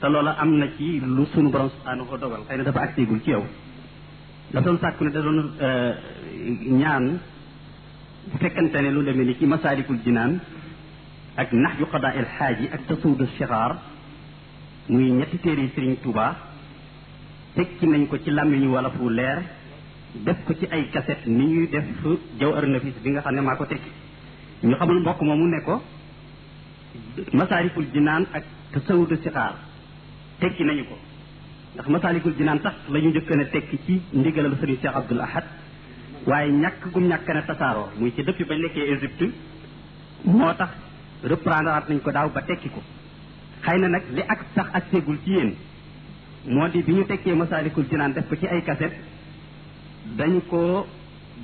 te 0.00 0.06
loola 0.14 0.32
am 0.42 0.50
na 0.60 0.66
ci 0.76 0.88
lu 1.16 1.24
sunu 1.32 1.50
borom 1.50 1.70
subhanahu 1.76 2.10
wa 2.10 2.16
dogal 2.22 2.42
xëy 2.48 2.62
dafa 2.64 2.80
agsiigul 2.86 3.20
ci 3.24 3.30
yow 3.36 3.42
dafa 4.52 4.66
doon 4.68 4.78
sàkku 4.80 5.04
ne 5.04 5.10
da 5.10 5.20
doon 5.20 5.38
eh, 5.66 5.92
ñaan 6.80 7.04
fekkante 8.40 8.78
ne 8.82 8.90
lu 8.90 9.02
demee 9.06 9.24
ni 9.26 9.34
ci 9.38 9.46
masaalikul 9.54 9.98
jinaan 10.04 10.32
ak 11.36 11.50
nax 11.52 11.72
yu 11.78 11.86
qadaa 11.86 12.14
il 12.16 12.26
xaaji 12.38 12.68
ak 12.72 12.86
tasuudu 12.86 13.26
sixaar 13.26 13.76
muy 14.88 15.10
ñetti 15.10 15.38
téere 15.38 15.60
yi 15.62 15.68
Sëriñ 15.74 15.96
Tuuba 16.02 16.36
tekki 17.54 17.86
nañ 17.86 18.06
ko 18.06 18.18
ci 18.18 18.30
làmmiñu 18.30 18.68
wala 18.70 18.90
fu 18.90 19.08
leer 19.08 19.42
def 20.14 20.44
ko 20.44 20.54
ci 20.54 20.66
ay 20.70 20.90
kaset 20.90 21.26
ni 21.26 21.44
ñuy 21.46 21.68
def 21.68 21.84
Jawhar 22.38 22.66
Nafis 22.68 22.94
bi 23.02 23.10
nga 23.10 23.20
xam 23.20 23.34
ne 23.34 23.40
maa 23.40 23.56
ko 23.56 23.64
tekki 23.66 23.90
ñu 24.62 24.74
xamul 24.76 25.00
mbokk 25.00 25.20
mu 25.22 25.34
ne 25.48 25.60
ko 25.64 25.82
masaalikul 27.32 27.86
jinaan 27.92 28.26
ak 28.32 28.44
tasuudu 28.72 29.16
sixaar 29.16 29.54
tekki 30.38 30.64
nañu 30.64 30.84
ko 30.84 30.96
ndax 31.74 31.86
masaalikul 31.88 32.34
jinaan 32.36 32.60
sax 32.60 32.74
la 32.88 32.98
ñu 33.00 33.08
njëkk 33.08 33.30
a 33.30 33.44
tekki 33.44 33.78
ci 33.86 34.02
ndigalal 34.12 34.52
Sëriñ 34.60 34.78
Cheikh 34.80 34.94
Abdoul 34.94 35.20
Ahad 35.20 35.44
waaye 36.26 36.52
ñàkk 36.52 36.90
ku 36.92 37.00
ñàkk 37.00 37.28
ne 37.34 37.42
tasaaroo 37.46 37.90
muy 37.98 38.12
ci 38.14 38.22
depuis 38.22 38.44
ba 38.46 38.54
nekkee 38.56 38.92
Égypte 38.92 39.28
moo 40.26 40.54
tax 40.54 40.83
reprendre 41.22 41.70
at 41.72 41.88
nañ 41.88 42.00
ko 42.04 42.10
daaw 42.10 42.28
ba 42.34 42.40
tekki 42.42 42.68
ko 42.68 42.80
xëy 43.64 43.78
na 43.78 43.88
nag 43.88 44.02
li 44.12 44.22
ak 44.28 44.40
sax 44.54 44.66
ak 44.74 44.84
seegul 44.90 45.18
ci 45.24 45.30
yéen 45.30 45.54
moo 46.46 46.68
di 46.68 46.82
bi 46.82 46.92
ñu 46.92 47.04
tekkee 47.04 47.34
masaalikul 47.34 47.86
jinaan 47.90 48.12
def 48.12 48.28
ko 48.28 48.36
ci 48.36 48.46
ay 48.46 48.62
kaset 48.62 48.92
dañu 50.16 50.40
ko 50.48 50.86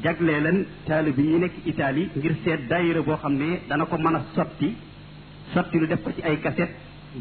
jaglee 0.02 0.40
leen 0.40 0.66
taali 0.86 1.10
bi 1.12 1.22
yi 1.22 1.38
nekk 1.38 1.54
Italie 1.66 2.08
ngir 2.14 2.34
seet 2.44 2.68
daayira 2.68 3.02
boo 3.02 3.16
xam 3.16 3.32
ne 3.34 3.60
dana 3.68 3.84
ko 3.86 3.96
mën 3.96 4.14
a 4.16 4.22
sotti 4.34 4.74
sotti 5.54 5.78
lu 5.78 5.86
def 5.86 6.02
ko 6.02 6.10
ci 6.16 6.22
ay 6.22 6.40
kaset 6.40 6.70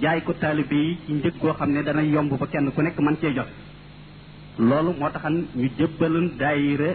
jaay 0.01 0.21
ko 0.21 0.33
taalibe 0.33 0.73
yi 0.75 0.97
ci 1.05 1.13
njëg 1.13 1.33
goo 1.39 1.53
xam 1.53 1.71
ne 1.71 1.83
dana 1.83 2.01
yomb 2.01 2.31
ba 2.37 2.45
kenn 2.47 2.71
ku 2.73 2.81
nekk 2.81 2.99
mën 2.99 3.15
cee 3.21 3.33
jot 3.33 3.47
loolu 4.57 4.91
moo 4.99 5.09
taxan 5.09 5.45
ñu 5.55 5.69
jëbbaloon 5.77 6.35
daayira 6.37 6.89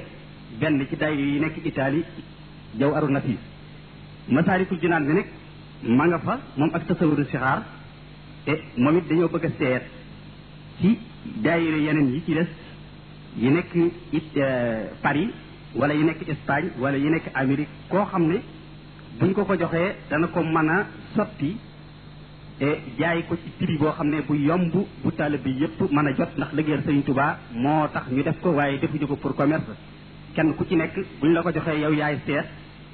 benn 0.60 0.86
ci 0.88 0.96
daayira 0.96 1.22
yi 1.26 1.40
nekk 1.40 1.56
Italie 1.66 2.04
jaw 2.78 2.94
aru 2.94 3.08
nafiis 3.08 3.40
masaalikul 4.28 4.78
jinaan 4.80 5.06
bi 5.06 5.12
nekk 5.12 5.28
ma 5.86 6.06
nga 6.08 6.18
fa 6.18 6.38
moom 6.56 6.70
ak 6.72 6.86
tasawuru 6.88 7.24
sixaar 7.24 7.62
te 8.46 8.52
moom 8.76 8.96
it 8.96 9.04
dañoo 9.08 9.28
bëgg 9.28 9.44
a 9.44 9.50
seet 9.58 9.82
ci 10.80 10.98
daayira 11.42 11.76
yeneen 11.76 12.12
yi 12.14 12.22
ci 12.24 12.34
des 12.34 12.48
yi 13.36 13.48
nekk 13.50 13.74
it 14.12 14.36
euh, 14.36 14.84
Paris 15.02 15.30
wala 15.74 15.94
yi 15.94 16.04
nekk 16.04 16.26
Espagne 16.28 16.70
wala 16.78 16.96
yi 16.96 17.10
nekk 17.10 17.26
Amérique 17.34 17.68
koo 17.88 18.04
xam 18.04 18.26
ne 18.28 18.40
buñ 19.20 19.32
ko 19.34 19.44
ko 19.44 19.56
joxee 19.56 19.94
dana 20.08 20.26
ko 20.28 20.42
mën 20.42 20.68
a 20.68 20.86
sotti 21.14 21.56
te 22.58 22.78
jaay 22.98 23.22
ko 23.28 23.36
ci 23.36 23.50
prix 23.58 23.76
boo 23.78 23.92
xam 23.92 24.08
ne 24.08 24.22
bu 24.22 24.34
yomb 24.36 24.72
bu 25.02 25.10
taalibe 25.12 25.42
bi 25.44 25.58
yëpp 25.60 25.80
mën 25.92 26.06
a 26.06 26.12
jot 26.14 26.32
ndax 26.36 26.52
liggéeyal 26.52 26.82
Sëriñ 26.82 27.02
tubaa 27.04 27.38
moo 27.52 27.88
tax 27.92 28.04
ñu 28.10 28.22
def 28.22 28.40
ko 28.40 28.50
waaye 28.52 28.78
defuñu 28.78 29.06
ko 29.06 29.16
pour 29.16 29.34
commerce 29.36 29.70
kenn 30.34 30.54
ku 30.56 30.64
ci 30.66 30.76
nekk 30.76 30.96
buñ 31.20 31.32
la 31.34 31.42
ko 31.42 31.50
joxee 31.52 31.78
yow 31.80 31.92
yaay 31.92 32.18
seet 32.26 32.44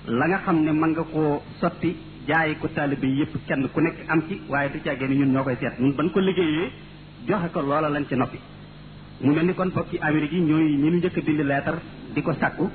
la 0.08 0.26
nga 0.26 0.38
xam 0.38 0.64
ne 0.64 0.72
mën 0.72 0.90
nga 0.90 1.02
koo 1.02 1.42
sotti 1.60 1.96
jaay 2.28 2.52
ko 2.60 2.66
taalibe 2.74 3.04
yépp 3.08 3.34
kenn 3.48 3.66
ku 3.74 3.80
nekk 3.80 3.96
am 4.08 4.20
ci 4.28 4.40
waaye 4.48 4.68
du 4.72 4.78
caggee 4.84 5.08
ñun 5.08 5.32
ñoo 5.32 5.42
koy 5.44 5.56
seet 5.60 5.78
ñun 5.80 5.92
ban 5.96 6.08
ko 6.10 6.20
liggéeyee 6.20 6.68
joxe 7.28 7.48
ko 7.52 7.60
loola 7.60 7.88
lañ 7.88 8.04
ci 8.08 8.14
noppi 8.16 8.38
mu 9.22 9.32
mel 9.32 9.46
ni 9.46 9.54
kon 9.54 9.70
bokki 9.74 9.98
Amérique 10.00 10.32
yi 10.32 10.40
ñooy 10.40 10.62
ñi 10.64 10.90
ñu 10.90 10.96
njëkk 10.96 11.16
a 11.16 11.20
bind 11.20 11.40
leetar 11.40 11.76
di 12.14 12.22
ko 12.22 12.32
sàkku 12.34 12.68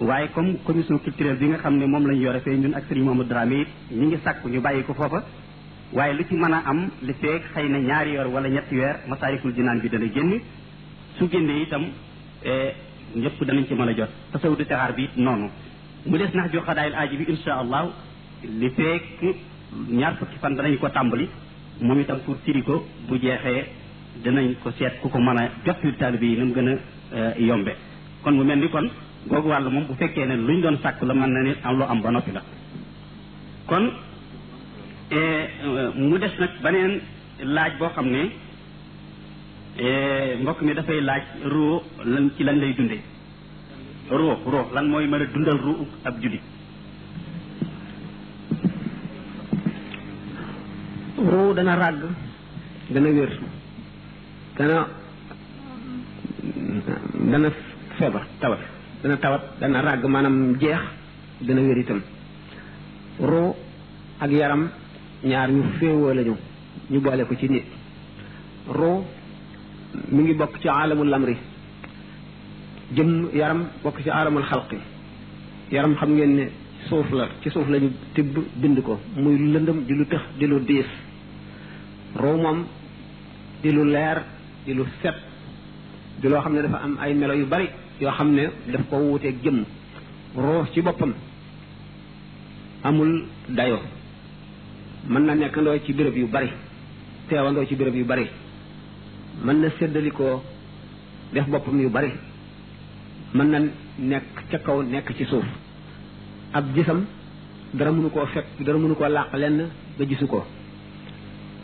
waaye 0.00 0.30
comme 0.32 0.56
commission 0.64 0.98
culturelle 0.98 1.36
bi 1.38 1.46
nga 1.48 1.58
xam 1.58 1.76
ne 1.76 1.86
moom 1.86 2.06
lañ 2.06 2.20
yore 2.20 2.40
fee 2.40 2.56
ñun 2.56 2.74
ak 2.74 2.84
Serigne 2.88 3.06
Mamadou 3.08 3.28
Dramé 3.28 3.60
it 3.62 3.68
ñi 3.90 4.06
ngi 4.06 4.18
sàkku 4.24 4.48
ñu 4.48 4.60
bàyyi 4.60 4.84
ko 4.84 4.94
foofa 4.94 5.22
waaye 5.92 6.14
lu 6.14 6.24
ci 6.28 6.34
man 6.36 6.52
a 6.52 6.62
am 6.64 6.88
li 7.02 7.12
feek 7.20 7.42
xëy 7.54 7.68
na 7.68 7.78
ñaari 7.78 8.12
yoor 8.12 8.26
wala 8.28 8.48
ñetti 8.48 8.76
weer 8.76 8.96
Masaalikul 9.08 9.52
Jinaan 9.54 9.80
bi 9.80 9.88
dana 9.88 10.06
génn 10.14 10.40
su 11.18 11.28
génnee 11.30 11.62
itam 11.62 11.84
eh, 12.42 12.74
ñëpp 13.16 13.44
danañ 13.44 13.66
ci 13.66 13.74
mën 13.74 13.88
a 13.88 13.92
jot 13.94 14.10
tasawudu 14.32 14.64
taxaar 14.64 14.94
bi 14.94 15.02
it 15.04 15.16
noonu 15.16 15.48
mu 16.06 16.16
des 16.18 16.34
nax 16.34 16.50
jo 16.52 16.60
xadaayil 16.62 17.28
insha 17.28 17.58
allah 17.58 17.90
li 18.44 18.68
fekk 18.76 19.20
ñaar 19.98 20.14
fukki 20.18 20.36
fan 20.40 20.54
danañ 20.56 20.76
ko 20.76 20.88
tàmbali 20.88 21.28
moom 21.80 21.98
itam 22.00 22.18
pour 22.24 22.36
firi 22.44 22.62
ko 22.62 22.84
bu 23.08 23.16
jeexee 23.18 23.64
dinañ 24.22 24.54
ko 24.62 24.70
seet 24.78 25.00
ku 25.00 25.08
ko 25.08 25.18
mën 25.18 25.36
a 25.38 25.50
jot 25.64 25.76
li 25.84 25.92
taalibe 25.96 26.22
yi 26.26 26.36
na 26.36 26.44
mu 26.44 26.52
gën 26.54 26.68
a 26.68 26.76
eh, 27.16 27.42
yombe 27.44 27.72
kon 28.22 28.32
mu 28.34 28.44
mel 28.44 28.58
ni 28.58 28.68
kon 28.70 28.88
googu 29.26 29.48
wàll 29.48 29.70
moom 29.70 29.84
bu 29.86 29.94
fekkee 29.94 30.26
ne 30.26 30.36
lu 30.36 30.52
ñu 30.54 30.60
doon 30.60 30.76
sàkk 30.82 31.02
la 31.02 31.14
mën 31.14 31.32
na 31.32 31.40
ni 31.42 31.52
am 31.62 31.76
lu 31.78 31.84
am 31.84 32.00
ba 32.00 32.10
noppi 32.10 32.32
la 32.32 32.42
kon 33.66 33.92
eh, 35.10 35.48
mu 35.96 36.18
des 36.18 36.32
nag 36.38 36.50
beneen 36.62 37.00
laaj 37.54 37.72
boo 37.78 37.88
xam 37.94 38.06
ne 38.10 38.22
eh, 39.76 40.36
mbokk 40.40 40.62
mi 40.62 40.74
dafay 40.74 41.00
laaj 41.00 41.22
ruu 41.44 41.80
lan 42.04 42.30
ci 42.36 42.42
lan 42.44 42.58
lay 42.58 42.74
dunde 42.76 42.98
ruu 44.10 44.34
ruu 44.46 44.64
lan 44.74 44.86
mooy 44.90 45.06
mën 45.06 45.22
a 45.22 45.26
dundal 45.32 45.58
ruu 45.64 45.86
ab 46.04 46.14
jullit 46.22 46.42
ruu 51.30 51.54
dana 51.54 51.76
ràgg 51.82 52.02
dana 52.94 53.08
wér 53.16 53.30
dana 54.58 54.78
dana 57.32 57.48
feebar 57.98 58.24
tawat 58.40 58.60
dana 59.02 59.16
tawat 59.16 59.42
dana 59.60 59.78
ràgg 59.86 60.04
maanaam 60.08 60.36
jeex 60.60 60.82
dana 61.46 61.60
wér 61.66 61.78
itam 61.82 62.00
ruu 63.30 63.50
ak 64.22 64.30
yaram 64.30 64.62
ñaar 65.28 65.48
ñu 65.52 65.62
féewoo 65.78 66.14
lañu 66.14 66.36
ñu 66.90 66.98
boole 67.00 67.22
ko 67.28 67.34
ci 67.40 67.48
nit 67.48 67.64
ruu 68.78 68.98
mu 70.12 70.20
ngi 70.22 70.34
bokk 70.40 70.54
ci 70.60 70.68
alamul 70.68 71.08
lamri 71.12 71.36
jëm 72.96 73.10
yaram 73.38 73.60
bokk 73.84 73.98
ci 74.04 74.10
alamul 74.10 74.42
xalqi 74.50 74.76
yaram 75.72 75.94
xam 75.98 76.12
ngeen 76.14 76.32
ni 76.38 76.44
suuf 76.88 77.08
la 77.18 77.24
ci 77.42 77.48
suuf 77.50 77.68
lañu 77.68 77.90
tibb 78.14 78.34
bind 78.60 78.78
ko 78.86 78.98
muy 79.22 79.36
lu 79.38 79.46
lëndëm 79.52 79.78
lu 79.98 80.04
tëx 80.06 80.22
di 80.38 80.46
lu 80.46 80.60
diis 80.70 80.86
ruu 82.16 82.36
moom 82.36 82.64
di 83.62 83.70
lu 83.72 83.84
leer 83.88 84.20
di 84.64 84.72
lu 84.76 84.84
set 85.02 85.14
di 86.20 86.28
loo 86.28 86.40
xam 86.42 86.54
ne 86.54 86.62
dafa 86.62 86.76
am 86.78 86.96
ay 86.98 87.14
melo 87.14 87.34
yu 87.34 87.46
bari 87.46 87.68
yoo 88.00 88.12
xam 88.12 88.32
ne 88.32 88.50
daf 88.70 88.82
ko 88.90 88.96
wuuteeg 88.96 89.42
jëmm 89.42 89.64
ruu 90.36 90.64
ci 90.72 90.80
boppam 90.82 91.14
amul 92.82 93.24
dayo 93.48 93.78
mën 95.08 95.22
na 95.24 95.34
nekkandoo 95.34 95.78
ci 95.84 95.92
bërëb 95.92 96.16
yu 96.16 96.26
bari 96.26 96.50
teewandoo 97.28 97.66
ci 97.66 97.74
bërëb 97.76 97.94
yu 97.94 98.04
bari 98.04 98.26
mën 99.44 99.56
na 99.60 99.70
séddalikoo 99.78 100.42
def 101.32 101.46
boppam 101.48 101.80
yu 101.80 101.88
bari 101.90 102.12
mën 103.34 103.44
na 103.46 103.58
nekk 103.98 104.44
ca 104.50 104.58
kaw 104.58 104.82
nekk 104.82 105.14
ci 105.16 105.24
suuf 105.24 105.46
ab 106.52 106.74
gisam 106.74 107.04
dara 107.74 107.90
mënu 107.92 108.10
koo 108.10 108.26
fekk 108.26 108.46
dara 108.60 108.78
mënu 108.78 108.94
koo 108.94 109.08
làq 109.08 109.32
lenn 109.34 109.68
ba 109.98 110.04
gisu 110.04 110.26
ko 110.26 110.44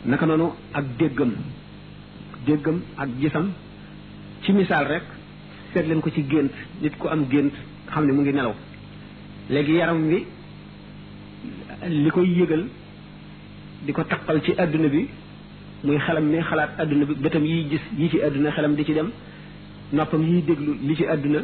naka 0.05 0.25
noonu 0.25 0.53
ak 0.73 0.85
déggam 0.97 1.31
déggam 2.47 2.81
ak 2.97 3.09
gisam 3.19 3.51
ci 4.43 4.53
misaal 4.53 4.87
rek 4.87 5.03
seet 5.73 5.85
leen 5.87 6.01
ko 6.01 6.09
ci 6.09 6.23
gént 6.23 6.51
nit 6.81 6.95
ko 6.97 7.09
am 7.09 7.25
gént 7.29 7.51
xam 7.93 8.05
ne 8.05 8.11
mu 8.13 8.21
ngi 8.23 8.31
nelaw 8.31 8.53
léegi 9.49 9.73
yaram 9.75 10.07
wi 10.07 10.25
li 12.03 12.09
koy 12.11 12.27
yëgal 12.31 12.63
di 13.85 13.91
ko 13.91 14.03
taqal 14.03 14.41
ci 14.43 14.51
àdduna 14.57 14.87
bi 14.89 15.07
muy 15.83 15.97
xelam 15.99 16.23
mi 16.25 16.41
xalaat 16.41 16.79
àdduna 16.79 17.05
bi 17.05 17.13
bëtam 17.15 17.45
yi 17.45 17.69
gis 17.69 17.81
yi 17.97 18.09
ci 18.09 18.21
àdduna 18.23 18.51
xelam 18.51 18.75
di 18.75 18.83
ci 18.85 18.93
dem 18.93 19.11
noppam 19.91 20.21
yiy 20.23 20.41
déglu 20.43 20.73
li 20.81 20.95
ci 20.95 21.05
àdduna 21.05 21.39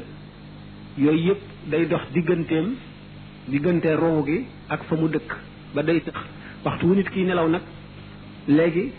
yooyu 0.98 1.20
yëpp 1.32 1.42
day 1.70 1.86
dox 1.88 2.02
digganteem 2.14 2.76
diggante 3.48 3.92
roow 4.00 4.24
gi 4.26 4.46
ak 4.70 4.84
fa 4.88 4.96
mu 4.96 5.08
dëkk 5.10 5.32
ba 5.76 5.84
day 5.84 6.00
tax 6.02 6.16
waxtu 6.64 6.86
wu 6.88 6.96
nit 6.96 7.10
kiy 7.12 7.24
nelaw 7.26 7.48
nag 7.50 7.62
léegi 8.48 8.92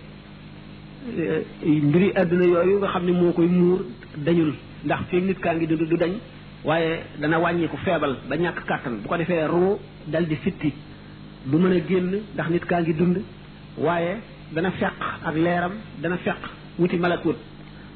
euh, 1.19 1.43
mbiri 1.65 2.11
àdduna 2.21 2.45
yooyu 2.45 2.79
nga 2.79 2.89
xam 2.89 3.05
ne 3.07 3.13
moo 3.13 3.33
koy 3.33 3.47
muur 3.47 3.81
dañul 4.19 4.55
ndax 4.85 5.01
fii 5.11 5.21
nit 5.23 5.39
kaa 5.41 5.55
ngi 5.55 5.67
dund 5.67 5.89
du 5.89 5.97
dañ 5.97 6.13
waaye 6.65 7.01
dana 7.21 7.39
wàññiku 7.39 7.77
feebal 7.79 8.17
ba 8.29 8.37
ñàkk 8.37 8.65
kàttan 8.67 8.97
bu 9.03 9.09
ko 9.09 9.17
defee 9.17 9.47
ruu 9.47 9.79
dal 10.09 10.27
di 10.27 10.37
fitti 10.37 10.73
bu 11.47 11.59
mën 11.59 11.73
a 11.77 11.81
génn 11.89 12.13
ndax 12.35 12.51
nit 12.51 12.65
kaa 12.67 12.81
ngi 12.83 12.93
dund 12.95 13.23
waaye 13.79 14.17
dana 14.53 14.71
feq 14.73 14.93
ak 15.27 15.35
leeram 15.37 15.73
dana 16.03 16.17
feq 16.19 16.39
wuti 16.79 16.97
malakut 16.97 17.37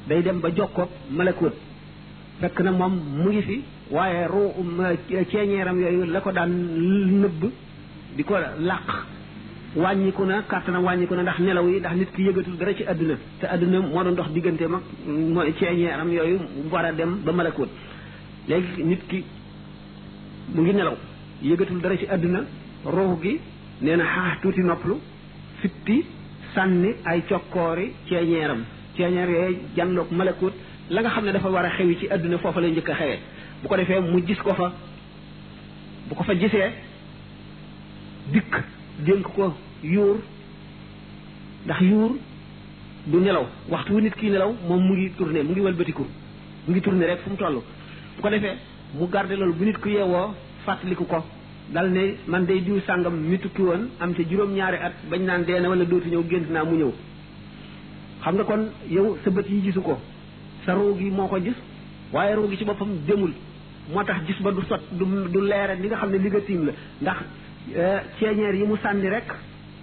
day 0.07 0.21
dem 0.23 0.39
ba 0.39 0.49
jokkoog 0.55 0.89
malakut 1.11 1.53
fekk 2.39 2.59
na 2.61 2.71
moom 2.71 2.93
mu 3.23 3.29
ngi 3.29 3.41
fi 3.41 3.61
waaye 3.91 4.27
ruu 4.27 4.53
ceeñeeram 5.31 5.81
yooyu 5.81 6.03
la 6.05 6.21
ko 6.21 6.31
daan 6.31 6.49
nëbb 7.21 7.43
di 8.15 8.23
ko 8.23 8.35
làq 8.59 9.05
wàññiku 9.75 10.25
na 10.25 10.41
kàttanam 10.49 10.83
wàññiku 10.83 11.15
na 11.15 11.21
ndax 11.23 11.39
nelaw 11.39 11.65
yi 11.69 11.79
ndax 11.79 11.93
nit 11.99 12.09
ki 12.15 12.21
yëgatul 12.27 12.57
dara 12.57 12.73
ci 12.73 12.83
àdduna 12.91 13.15
te 13.39 13.45
àdduna 13.47 13.79
moo 13.79 14.03
doon 14.03 14.15
dox 14.15 14.29
diggante 14.33 14.65
mag 14.67 14.81
mooy 15.07 15.53
ceeñeeram 15.59 16.09
yooyu 16.11 16.39
war 16.71 16.85
a 16.85 16.91
dem 16.91 17.19
ba 17.25 17.31
malakoot 17.31 17.69
léegi 18.49 18.83
nit 18.83 19.01
ki 19.07 19.23
mu 20.53 20.61
ngi 20.61 20.73
nelaw 20.73 20.97
yëgatul 21.41 21.79
dara 21.81 21.95
ci 21.97 22.05
àdduna 22.05 22.41
ruux 22.85 23.17
gi 23.21 23.39
nee 23.81 23.95
na 23.95 24.03
xaax 24.13 24.41
tuuti 24.41 24.61
nopplu 24.61 24.99
fitti 25.61 26.03
sànni 26.53 26.89
ay 27.05 27.21
cokkoori 27.29 27.93
ceeñeeram 28.07 28.61
ceeñeer 28.97 29.29
yooyu 29.29 29.57
janloog 29.77 30.11
malakoot 30.11 30.53
la 30.89 30.99
nga 31.01 31.09
xam 31.11 31.25
ne 31.25 31.31
dafa 31.31 31.49
war 31.49 31.65
a 31.65 31.69
xewi 31.69 31.95
ci 31.99 32.07
àdduna 32.11 32.37
foofu 32.39 32.59
lay 32.59 32.71
njëkk 32.71 32.89
a 32.89 32.95
xewee 32.95 33.19
bu 33.61 33.67
ko 33.69 33.75
defee 33.77 33.99
mu 34.01 34.19
gis 34.25 34.39
ko 34.41 34.53
fa 34.53 34.73
bu 36.09 36.15
ko 36.15 36.23
fa 36.23 36.35
gisee 36.35 36.69
dikk 38.33 38.53
dénk 38.99 39.23
ko 39.35 39.53
yuur 39.83 40.17
ndax 41.65 41.81
yuur 41.81 42.11
du 43.07 43.17
nelaw 43.17 43.45
waxtu 43.69 43.93
wu 43.93 44.01
nit 44.01 44.15
kii 44.15 44.29
nelaw 44.29 44.53
moom 44.67 44.83
mu 44.87 44.93
ngi 44.97 45.11
tourné 45.17 45.43
mu 45.43 45.51
ngi 45.51 45.61
walbatiku 45.61 46.03
mu 46.03 46.71
ngi 46.73 46.81
tourné 46.81 47.05
rek 47.05 47.19
fu 47.21 47.29
mu 47.29 47.35
toll 47.37 47.53
bu 48.15 48.21
ko 48.21 48.29
defee 48.29 48.55
mu 48.97 49.07
garde 49.07 49.31
loolu 49.33 49.53
bu 49.53 49.65
nit 49.65 49.77
ku 49.77 49.89
yeewoo 49.89 50.33
fàttaliku 50.65 51.05
ko 51.05 51.17
dal 51.71 51.89
ne 51.89 52.15
man 52.27 52.45
dey 52.45 52.61
diw 52.61 52.79
sàngam 52.85 53.13
mi 53.15 53.37
tukki 53.39 53.61
woon 53.61 53.89
am 53.99 54.13
te 54.13 54.23
juróom-ñaari 54.29 54.77
at 54.81 54.93
bañ 55.09 55.21
naan 55.25 55.43
dee 55.45 55.59
ne 55.59 55.67
wala 55.67 55.85
dootu 55.85 56.09
ñëw 56.09 56.23
gént 56.29 56.49
naa 56.51 56.63
mu 56.63 56.75
ñëw 56.77 56.91
xam 58.23 58.35
nga 58.35 58.43
kon 58.43 58.69
yow 58.89 59.17
sa 59.23 59.29
bët 59.31 59.49
yi 59.49 59.61
gisu 59.61 59.81
ko 59.81 59.97
sa 60.65 60.73
ruu 60.73 60.95
gi 60.97 61.09
moo 61.09 61.27
ko 61.27 61.37
gis 61.41 61.55
waaye 62.13 62.35
ruu 62.35 62.49
gi 62.49 62.57
ci 62.57 62.65
boppam 62.65 62.89
demul 63.07 63.31
moo 63.93 64.03
tax 64.03 64.25
gis 64.27 64.39
ba 64.41 64.51
du 64.51 64.61
sot 64.67 64.81
du 64.91 65.05
du 65.31 65.41
leere 65.41 65.79
li 65.81 65.87
nga 65.87 65.97
xam 65.97 66.11
ne 66.11 66.17
li 66.17 66.27
nga 66.29 66.39
tiim 66.41 66.65
la 66.65 66.71
ndax 67.01 67.17
ceeñeer 68.19 68.55
yi 68.55 68.63
mu 68.65 68.75
sànni 68.77 69.09
rek 69.09 69.33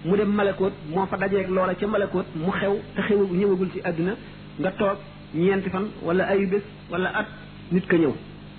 mu 0.04 0.16
dem 0.16 0.28
malakoot 0.32 0.72
moo 0.90 1.06
fa 1.06 1.16
dajeeg 1.16 1.48
loola 1.48 1.74
ca 1.74 1.86
malakoot 1.86 2.26
mu 2.34 2.50
xew 2.50 2.76
te 2.94 3.02
xew 3.02 3.26
ñëwagul 3.32 3.70
ci 3.72 3.80
àdduna 3.84 4.14
nga 4.58 4.70
toog 4.72 4.98
ñeenti 5.34 5.70
fan 5.70 5.86
wala 6.02 6.24
ayu 6.28 6.46
bés 6.48 6.62
wala 6.90 7.08
at 7.18 7.26
nit 7.72 7.86
ka 7.86 7.96
ñëw 7.96 8.14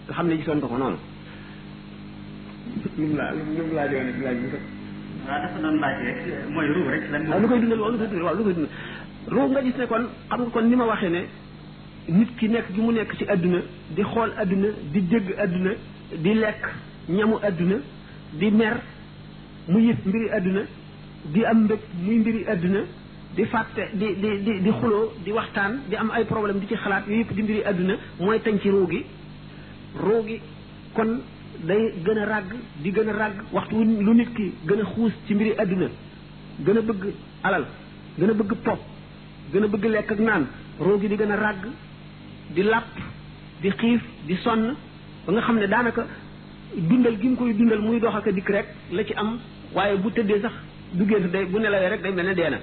nga 0.05 0.13
xam 0.13 0.27
ne 0.27 0.35
gisoon 0.37 0.55
nga 0.57 0.67
noonu. 0.77 0.97
nu 2.97 3.05
mu 3.07 3.15
laa 3.15 3.31
nu 3.33 3.63
mu 3.67 3.73
laajee 3.73 4.01
woon 6.55 7.23
laaj 7.27 7.45
koy 7.49 7.59
dundal 7.59 7.79
waaw 7.79 7.91
lu 7.91 7.97
koy 7.97 8.09
dundal 8.09 8.23
waaw 9.31 9.63
gis 9.63 9.77
ne 9.77 9.85
kon 9.85 10.07
xam 10.29 10.41
nga 10.41 10.49
kon 10.53 10.63
ni 10.69 10.75
ma 10.75 10.85
waxee 10.85 11.09
ne 11.09 11.21
nit 12.07 12.29
ki 12.37 12.47
nekk 12.49 12.69
gi 12.73 12.81
mu 12.81 12.91
nekk 12.93 13.15
ci 13.17 13.25
àdduna 13.29 13.59
di 13.95 14.01
xool 14.03 14.31
àdduna 14.37 14.67
di 14.91 15.01
dégg 15.01 15.33
àdduna 15.39 15.71
di 16.23 16.33
lekk 16.33 16.63
ñamu 17.09 17.35
àdduna 17.43 17.75
di 18.33 18.51
mer. 18.51 18.77
mu 19.67 19.79
yëg 19.79 19.97
mbiri 20.05 20.29
àdduna 20.33 20.61
di 21.33 21.45
am 21.45 21.63
mbëg 21.65 21.79
muy 22.03 22.15
mbiri 22.19 22.45
àdduna 22.51 22.79
di 23.35 23.45
fàtte 23.45 23.89
di 23.93 24.07
di 24.21 24.59
di 24.63 24.69
xuloo 24.79 25.11
di 25.23 25.31
waxtaan 25.31 25.79
di 25.89 25.95
am 25.95 26.09
ay 26.11 26.25
problème 26.25 26.59
di 26.59 26.67
ci 26.67 26.75
xalaat 26.75 27.05
yooyu 27.07 27.19
yëpp 27.21 27.33
di 27.35 27.41
mbiri 27.43 27.61
àdduna 27.65 27.95
mooy 28.19 28.37
tañ 28.39 28.59
ci 28.61 28.69
ruu 28.69 28.87
gi 28.89 29.03
ruu 30.01 30.23
gi 30.25 30.39
kon 30.93 31.21
day 31.63 31.93
gën 32.03 32.17
a 32.17 32.25
ràgg 32.25 32.53
di 32.81 32.91
gën 32.91 33.09
a 33.09 33.13
ràgg 33.13 33.35
waxtu 33.51 33.83
lu 33.83 34.13
nit 34.13 34.29
ki 34.33 34.53
gën 34.65 34.81
a 34.81 34.85
xuus 34.93 35.11
ci 35.27 35.33
mbiri 35.35 35.53
àdduna 35.57 35.87
gën 36.65 36.77
a 36.77 36.81
bëgg 36.81 37.03
alal 37.43 37.65
gën 38.17 38.29
a 38.29 38.33
bëgg 38.33 38.55
pop 38.63 38.79
gën 39.53 39.63
a 39.63 39.67
bëgg 39.67 39.85
lekk 39.85 40.11
ak 40.11 40.19
naan 40.19 40.47
roo 40.79 40.97
gi 40.99 41.07
di 41.07 41.15
gën 41.15 41.31
a 41.31 41.35
ràgg 41.35 41.67
di 42.55 42.61
làpp 42.63 42.95
di 43.61 43.69
xiif 43.69 44.01
di 44.25 44.35
sonn 44.37 44.73
ba 45.25 45.31
nga 45.33 45.41
xam 45.41 45.57
ne 45.59 45.67
daanaka 45.67 46.05
dundal 46.75 47.17
gi 47.19 47.27
mu 47.29 47.35
koy 47.35 47.53
dundal 47.53 47.79
muy 47.81 47.99
dox 47.99 48.15
ak 48.15 48.27
dikk 48.35 48.49
rek 48.49 48.67
la 48.91 49.03
ci 49.03 49.13
am 49.15 49.39
waaye 49.73 49.95
bu 49.97 50.11
tëddee 50.11 50.39
sax 50.41 50.51
du 50.93 51.05
gént 51.05 51.27
day 51.31 51.45
bu 51.45 51.59
nelawee 51.59 51.89
rek 51.89 52.01
day 52.01 52.11
mel 52.11 52.25
ne 52.25 52.33
dee 52.33 52.59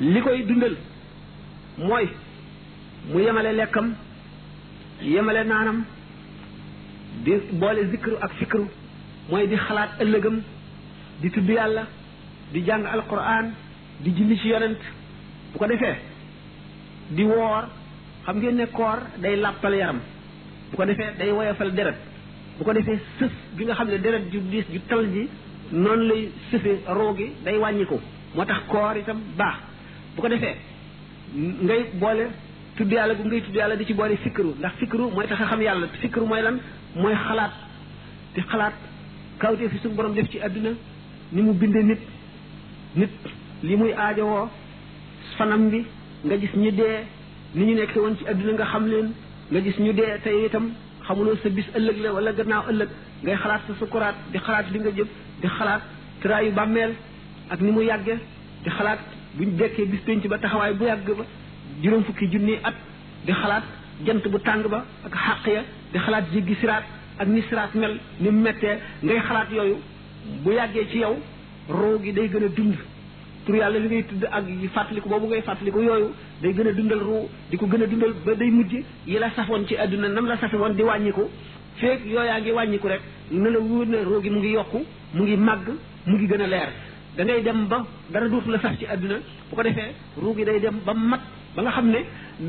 li 0.00 0.20
koy 0.20 0.42
dundal 0.46 0.76
mooy 1.78 2.08
mu 3.12 3.20
yemale 3.20 3.52
lekkam 3.54 3.94
yemale 5.02 5.44
naanam 5.46 5.84
di 7.24 7.32
boole 7.52 7.84
zikru 7.90 8.16
ak 8.20 8.32
fikru 8.38 8.66
mooy 9.30 9.46
di 9.46 9.56
xalaat 9.56 10.00
ëllëgam 10.00 10.40
di 11.20 11.30
tudd 11.30 11.48
yàlla 11.48 11.84
di 12.52 12.60
jàng 12.64 12.86
alquran 12.86 13.52
di 14.00 14.10
julli 14.16 14.36
ci 14.38 14.48
yonent 14.48 14.78
bu 15.52 15.58
ko 15.58 15.66
defee 15.66 15.96
di 17.10 17.24
woor 17.24 17.68
xam 18.24 18.36
ngeen 18.38 18.56
ne 18.56 18.66
koor 18.70 18.98
day 19.20 19.36
làppal 19.36 19.74
yaram 19.76 20.00
bu 20.70 20.76
ko 20.76 20.84
defee 20.86 21.12
day 21.18 21.30
woyofal 21.32 21.70
deret 21.72 22.07
bu 22.60 22.64
ko 22.64 22.72
defee 22.74 22.98
sëf 23.20 23.32
gi 23.58 23.64
nga 23.64 23.74
xam 23.74 23.88
ne 23.88 23.98
deret 24.02 24.32
ju 24.32 24.40
diis 24.50 24.64
ju 24.72 24.80
tal 24.88 25.04
ji 25.08 25.28
noonu 25.72 26.04
lay 26.08 26.28
sëfe 26.50 26.72
roo 26.96 27.14
gi 27.16 27.30
day 27.44 27.56
wàññiku 27.58 28.00
moo 28.34 28.44
tax 28.44 28.62
koor 28.66 28.96
itam 28.98 29.18
baax 29.38 29.54
bu 30.14 30.22
ko 30.22 30.28
defee 30.28 30.56
ngay 31.34 31.82
boole 32.00 32.26
tudd 32.76 32.92
yàlla 32.92 33.14
gu 33.14 33.24
ngay 33.28 33.40
tudd 33.42 33.54
yàlla 33.54 33.76
di 33.76 33.84
ci 33.84 33.94
boole 33.94 34.16
fikru 34.16 34.54
ndax 34.58 34.72
fikru 34.78 35.10
mooy 35.14 35.26
tax 35.26 35.40
a 35.40 35.44
xam 35.46 35.60
yàlla 35.62 35.86
fikru 36.00 36.26
mooy 36.26 36.42
lan 36.42 36.58
mooy 36.96 37.14
xalaat 37.28 37.52
di 38.34 38.40
xalaat 38.50 38.74
kawtee 39.38 39.68
fi 39.68 39.78
suñu 39.78 39.94
borom 39.94 40.14
def 40.14 40.28
ci 40.28 40.38
àdduna 40.46 40.70
ni 41.32 41.42
mu 41.42 41.52
bindee 41.52 41.82
nit 41.82 42.00
nit 42.96 43.10
li 43.62 43.76
muy 43.76 43.92
aajowoo 43.94 44.48
fanam 45.36 45.68
bi 45.70 45.84
nga 46.24 46.36
gis 46.36 46.52
ñu 46.56 46.70
dee 46.72 46.96
ni 47.54 47.64
ñu 47.66 47.74
nekkee 47.74 48.00
woon 48.00 48.16
ci 48.18 48.24
àdduna 48.30 48.52
nga 48.52 48.64
xam 48.64 48.84
leen 48.86 49.08
nga 49.50 49.60
gis 49.60 49.76
ñu 49.78 49.92
dee 49.92 50.20
tey 50.24 50.44
itam 50.46 50.66
xamuloo 51.08 51.36
sa 51.42 51.48
bis 51.48 51.64
ëllëg 51.76 51.98
la 52.04 52.08
wala 52.12 52.32
gannaaw 52.38 52.64
ëllëg 52.70 52.88
ngay 53.24 53.36
xalaat 53.42 53.60
sa 53.66 53.72
sukuraat 53.80 54.16
di 54.32 54.38
xalaat 54.46 54.66
li 54.72 54.78
nga 54.80 54.90
jëm 54.96 55.08
di 55.40 55.46
xalaat 55.56 55.82
tiraayu 56.20 56.50
bàmmeel 56.58 56.92
ak 57.52 57.60
ni 57.60 57.70
mu 57.76 57.80
yàggee 57.82 58.18
di 58.64 58.68
xalaat 58.76 59.00
buñ 59.36 59.48
dekkee 59.58 59.86
bis 59.92 60.02
penc 60.06 60.26
ba 60.28 60.38
taxawaay 60.38 60.72
bu 60.78 60.84
yàgg 60.84 61.08
ba 61.18 61.24
juróom 61.82 62.04
fukki 62.04 62.26
junni 62.32 62.54
at 62.68 62.74
di 63.26 63.32
xalaat 63.32 63.64
jant 64.04 64.24
bu 64.32 64.38
tàng 64.38 64.62
ba 64.74 64.84
ak 65.06 65.14
xàq 65.26 65.44
ya 65.54 65.62
di 65.92 65.98
xalaat 66.04 66.24
jéggi 66.32 66.54
siraat 66.60 66.84
ak 67.20 67.28
ni 67.28 67.40
siraat 67.48 67.72
mel 67.80 67.94
ni 68.20 68.30
mettee 68.30 68.78
ngay 69.04 69.20
xalaat 69.28 69.50
yooyu 69.56 69.76
bu 70.42 70.50
yàggee 70.58 70.86
ci 70.90 70.98
yow 71.04 71.16
roo 71.78 71.96
gi 72.02 72.12
day 72.12 72.28
gën 72.32 72.44
a 72.48 72.48
dund 72.56 72.76
tur 73.48 73.56
yàlla 73.56 73.78
li 73.78 73.88
ngay 73.88 74.02
tudd 74.02 74.24
ak 74.30 74.44
fàttaliku 74.74 75.08
boobu 75.08 75.26
ngay 75.26 75.40
fàttaliku 75.42 75.80
yooyu 75.80 76.10
day 76.42 76.52
gën 76.52 76.70
dundal 76.76 76.98
ru 77.08 77.14
di 77.50 77.56
ko 77.56 77.66
gën 77.66 77.84
dundal 77.90 78.12
ba 78.26 78.34
day 78.34 78.50
mujj 78.50 78.72
yi 79.06 79.18
la 79.18 79.30
safoon 79.36 79.64
ci 79.66 79.74
àdduna 79.74 80.08
nam 80.08 80.26
la 80.26 80.36
safe 80.36 80.54
woon 80.56 80.74
di 80.76 80.82
wàññiku 80.82 81.22
feeg 81.80 82.00
yooyaa 82.06 82.40
ngi 82.40 82.50
wàññiku 82.52 82.88
rek 82.88 83.00
ne 83.30 83.48
la 83.50 83.58
wóor 83.58 83.86
ne 83.86 83.96
roo 84.04 84.20
gi 84.20 84.30
mu 84.30 84.38
ngi 84.38 84.52
yokku 84.52 84.84
mu 85.14 85.22
ngi 85.24 85.36
màgg 85.36 85.66
mu 86.06 86.16
ngi 86.16 86.26
gën 86.26 86.40
a 86.42 86.46
leer 86.46 86.68
dangay 87.16 87.42
dem 87.42 87.66
ba 87.70 87.86
dara 88.12 88.28
dootu 88.28 88.50
la 88.50 88.58
sax 88.58 88.78
ci 88.78 88.84
àdduna 88.86 89.16
bu 89.50 89.56
ko 89.56 89.62
defee 89.62 89.92
ruu 90.22 90.34
gi 90.36 90.44
day 90.44 90.60
dem 90.60 90.78
ba 90.84 90.92
mat 90.94 91.20
ba 91.56 91.62
nga 91.62 91.70
xam 91.70 91.88
ne 91.88 91.98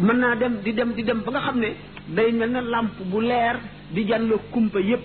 mën 0.05 0.17
naa 0.19 0.35
dem 0.35 0.53
di 0.63 0.73
dem 0.73 0.93
di 0.95 1.03
dem 1.03 1.21
ba 1.25 1.31
nga 1.31 1.39
xam 1.45 1.59
ne 1.59 1.69
day 2.15 2.31
mel 2.31 2.49
na 2.49 2.61
làmp 2.61 2.91
bu 3.07 3.21
leer 3.21 3.55
di 3.93 4.03
jànloo 4.03 4.39
kumpa 4.51 4.79
yépp 4.79 5.03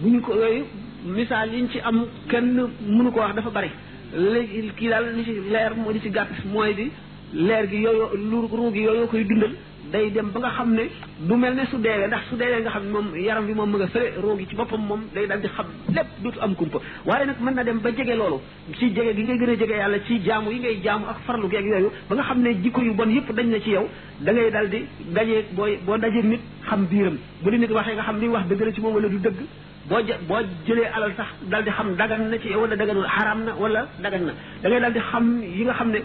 bu 0.00 0.08
ñu 0.08 0.20
ko 0.20 0.32
yooyu 0.34 0.64
misaal 1.04 1.50
ci 1.70 1.78
am 1.80 2.06
kenn 2.28 2.68
mënu 2.88 3.12
ko 3.12 3.20
wax 3.20 3.34
dafa 3.34 3.50
bari 3.50 3.70
léegi 4.14 4.72
kii 4.76 4.88
daal 4.88 5.04
li 5.16 5.24
ci 5.24 5.32
leer 5.50 5.74
moo 5.76 5.92
di 5.92 6.00
ci 6.00 6.08
gàtt 6.10 6.28
mooy 6.50 6.72
di 6.74 6.90
leer 7.32 7.68
gi 7.68 7.76
yooyu 7.76 8.16
lu 8.30 8.48
ruu 8.50 8.72
gi 8.72 8.80
yooyu 8.80 9.06
koy 9.06 9.24
dundal 9.24 9.50
day 9.92 10.10
dem 10.10 10.30
ba 10.32 10.40
nga 10.40 10.50
xam 10.56 10.72
ne 10.74 10.82
du 11.28 11.34
mel 11.36 11.54
ne 11.54 11.66
su 11.70 11.76
deewee 11.76 12.06
ndax 12.06 12.22
su 12.30 12.36
deewee 12.36 12.60
nga 12.62 12.70
xam 12.70 12.82
ne 12.84 12.92
moom 12.92 13.08
yaram 13.14 13.44
bi 13.46 13.52
moom 13.54 13.70
ma 13.70 13.78
nga 13.78 13.86
fële 13.88 14.12
ruu 14.22 14.36
gi 14.38 14.46
ci 14.48 14.54
boppam 14.56 14.80
moom 14.80 15.00
day 15.14 15.26
daal 15.26 15.40
di 15.40 15.48
xam 15.48 15.66
lépp 15.94 16.06
dootu 16.22 16.40
am 16.40 16.54
kumpa 16.54 16.78
waaye 17.04 17.26
nag 17.26 17.36
mën 17.40 17.54
na 17.54 17.62
dem 17.64 17.78
ba 17.80 17.90
jege 17.94 18.14
loolu 18.16 18.40
ci 18.78 18.86
jege 18.94 19.14
gi 19.14 19.22
ngay 19.22 19.38
gën 19.38 19.50
a 19.50 19.56
jege 19.58 19.76
yàlla 19.76 19.98
ci 20.06 20.18
jaamu 20.24 20.50
yi 20.52 20.58
ngay 20.58 20.80
jaamu 20.82 21.04
ak 21.06 21.18
farlu 21.26 21.46
geeg 21.50 21.64
yooyu 21.66 21.90
ba 22.08 22.14
nga 22.14 22.22
xam 22.24 22.40
ne 22.42 22.54
jikko 22.62 22.80
yu 22.80 22.92
bon 22.94 23.10
yëpp 23.14 23.32
dañ 23.34 23.46
na 23.50 23.60
ci 23.60 23.70
yow 23.70 23.86
da 24.20 24.32
ngay 24.32 24.50
daal 24.50 24.68
di 24.70 24.84
dajee 25.12 25.44
booy 25.52 25.76
boo 25.84 25.98
dajee 25.98 26.22
nit 26.22 26.40
xam 26.68 26.86
biiram 26.88 27.18
bu 27.42 27.50
li 27.50 27.58
nit 27.58 27.70
waxee 27.70 27.92
nga 27.94 28.02
xam 28.04 28.20
li 28.20 28.28
wax 28.28 28.46
dëgg 28.48 28.62
la 28.64 28.72
ci 28.72 28.80
moom 28.80 28.94
wala 28.94 29.08
du 29.08 29.18
dëgg 29.18 29.42
boo 29.90 30.02
jë 30.04 30.16
boo 30.28 30.38
jëlee 30.68 30.88
alal 30.96 31.12
sax 31.16 31.28
dal 31.52 31.62
di 31.64 31.70
xam 31.76 31.88
dagan 31.98 32.22
na 32.30 32.38
ci 32.42 32.48
wala 32.60 32.74
daganul 32.80 33.06
xaraam 33.16 33.40
na 33.46 33.52
wala 33.62 33.82
dagan 34.04 34.22
na 34.28 34.32
da 34.62 34.66
dal 34.70 34.92
di 34.96 35.00
xam 35.10 35.24
yi 35.56 35.64
nga 35.64 35.74
xam 35.78 35.88
ne 35.94 35.98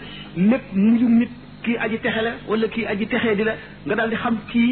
lépp 0.50 0.64
mujum 0.72 1.12
nit 1.20 1.32
kii 1.64 1.76
aji 1.84 1.98
texe 2.04 2.20
la 2.26 2.30
wala 2.50 2.66
kii 2.74 2.86
aji 2.92 3.06
texee 3.12 3.34
di 3.38 3.44
la 3.48 3.54
nga 3.86 3.94
daal 3.98 4.10
di 4.12 4.16
xam 4.22 4.34
kii 4.50 4.70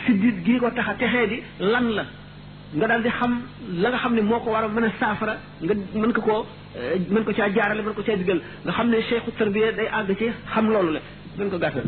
siddit 0.00 0.36
gii 0.46 0.58
ko 0.62 0.68
tax 0.76 0.88
a 0.88 1.26
di 1.30 1.36
lan 1.72 1.86
la 1.98 2.04
nga 2.76 2.86
daal 2.90 3.02
di 3.06 3.10
xam 3.18 3.32
la 3.82 3.88
nga 3.90 3.98
xam 4.02 4.12
ne 4.16 4.22
moo 4.30 4.40
ko 4.44 4.48
war 4.54 4.64
a 4.64 4.68
mën 4.74 4.84
a 4.88 4.90
saafara 5.00 5.34
nga 5.64 5.74
mën 6.00 6.12
ko 6.16 6.20
koo 6.28 6.42
mën 7.12 7.24
ko 7.26 7.32
caa 7.38 7.48
jaarale 7.56 7.82
mën 7.86 7.94
ko 7.96 8.02
caa 8.06 8.16
digal 8.20 8.40
nga 8.64 8.72
xam 8.76 8.86
ne 8.90 8.96
cheikhu 9.08 9.30
tarbiya 9.38 9.72
day 9.78 9.88
àgg 9.98 10.10
ci 10.20 10.26
xam 10.52 10.66
loolu 10.74 10.90
la 10.96 11.00
mën 11.38 11.48
ko 11.52 11.58
gàttal 11.62 11.84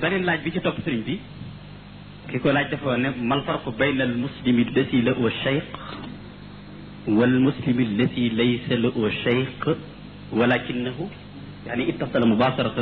beneen 0.00 0.24
laaj 0.28 0.38
bi 0.44 0.50
ci 0.50 0.60
topp 0.60 0.78
sëriñ 0.84 1.02
bi 1.06 1.14
ki 2.28 2.38
ko 2.42 2.52
laaj 2.52 2.68
dafa 2.70 2.96
ne 3.00 3.10
mal 3.28 3.42
farqu 3.44 3.70
bayna 3.78 4.04
al 4.04 4.14
muslimi 4.18 4.64
allati 4.68 5.00
lahu 5.02 5.30
shaykh 5.42 5.78
wal 7.18 7.36
muslimi 7.46 7.84
allati 7.88 8.28
laysa 8.30 8.74
lahu 8.78 9.10
shaykh 9.24 9.68
walakinahu 10.32 11.04
يعني 11.64 11.90
اتصل 11.96 12.28
مباشرة 12.28 12.78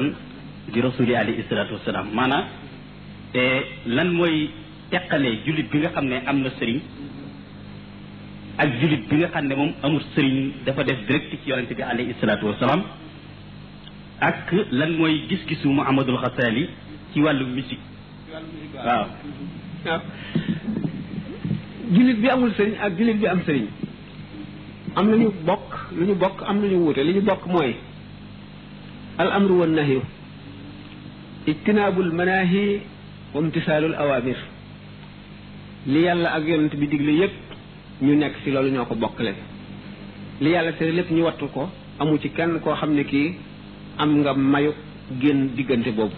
di 0.70 0.78
rasuli 0.78 1.16
alayhi 1.18 1.42
salaatu 1.50 1.74
wasalaam 1.82 2.06
maanaam 2.14 2.46
lan 3.86 4.08
mooy 4.14 4.50
teqalee 4.92 5.34
jullit 5.46 5.66
bi 5.72 5.78
nga 5.82 5.90
xam 5.96 6.06
ne 6.06 6.16
am 6.30 6.38
na 6.44 6.50
sëriñ 6.58 6.78
ak 8.62 8.68
jullit 8.80 9.02
bi 9.10 9.16
nga 9.18 9.28
xam 9.34 9.44
ne 9.50 9.54
moom 9.54 9.72
amul 9.82 10.02
sëriñ 10.14 10.36
dafa 10.64 10.84
def 10.84 11.00
direct 11.08 11.30
ci 11.34 11.50
yonente 11.50 11.74
bi 11.74 11.82
alayhi 11.82 12.14
salaatu 12.20 12.46
wasalaam 12.46 12.82
ak 14.20 14.46
lan 14.70 14.92
mooy 14.94 15.26
gis-gisu 15.28 15.66
Muhammadul 15.68 16.18
Xasaali 16.22 16.68
ci 17.12 17.18
wàllu 17.20 17.46
musique 17.50 17.82
waaw 18.78 19.06
jullit 21.92 22.20
bi 22.22 22.28
amul 22.30 22.54
sëriñ 22.54 22.78
ak 22.78 22.92
jullit 22.98 23.18
bi 23.18 23.26
am 23.26 23.40
sëriñ 23.44 23.66
am 24.96 25.10
lu 25.10 25.16
ñu 25.26 25.28
bokk 25.44 25.90
lu 25.98 26.04
ñu 26.06 26.14
bokk 26.14 26.42
am 26.46 26.60
lu 26.62 26.68
ñu 26.70 26.78
wuute 26.86 27.02
li 27.04 27.14
ñu 27.18 27.22
bokk 27.26 27.46
mooy 27.50 27.74
al 29.18 29.32
amru 29.34 29.58
wan 29.58 29.74
ijtinaabul 31.46 32.10
manaahi 32.14 32.64
wa 33.34 33.40
imtisaalul 33.42 33.94
awaamir 34.02 34.38
li 35.92 36.02
yàlla 36.06 36.30
ak 36.36 36.42
yonent 36.48 36.74
bi 36.80 36.86
digle 36.86 37.12
yépp 37.12 37.34
ñu 38.02 38.14
nekk 38.16 38.34
ci 38.44 38.50
loolu 38.50 38.70
ñoo 38.70 38.84
ko 38.86 38.94
bokkale 38.94 39.32
li 40.40 40.50
yàlla 40.50 40.72
tere 40.72 40.92
lépp 40.92 41.10
ñu 41.10 41.24
wattu 41.24 41.48
ko 41.48 41.68
amul 41.98 42.20
ci 42.20 42.28
kenn 42.30 42.60
koo 42.60 42.74
xam 42.80 42.94
ne 42.94 43.04
kii 43.04 43.34
am 43.98 44.20
nga 44.20 44.34
mayu 44.34 44.72
génn 45.20 45.48
diggante 45.56 45.90
boobu 45.94 46.16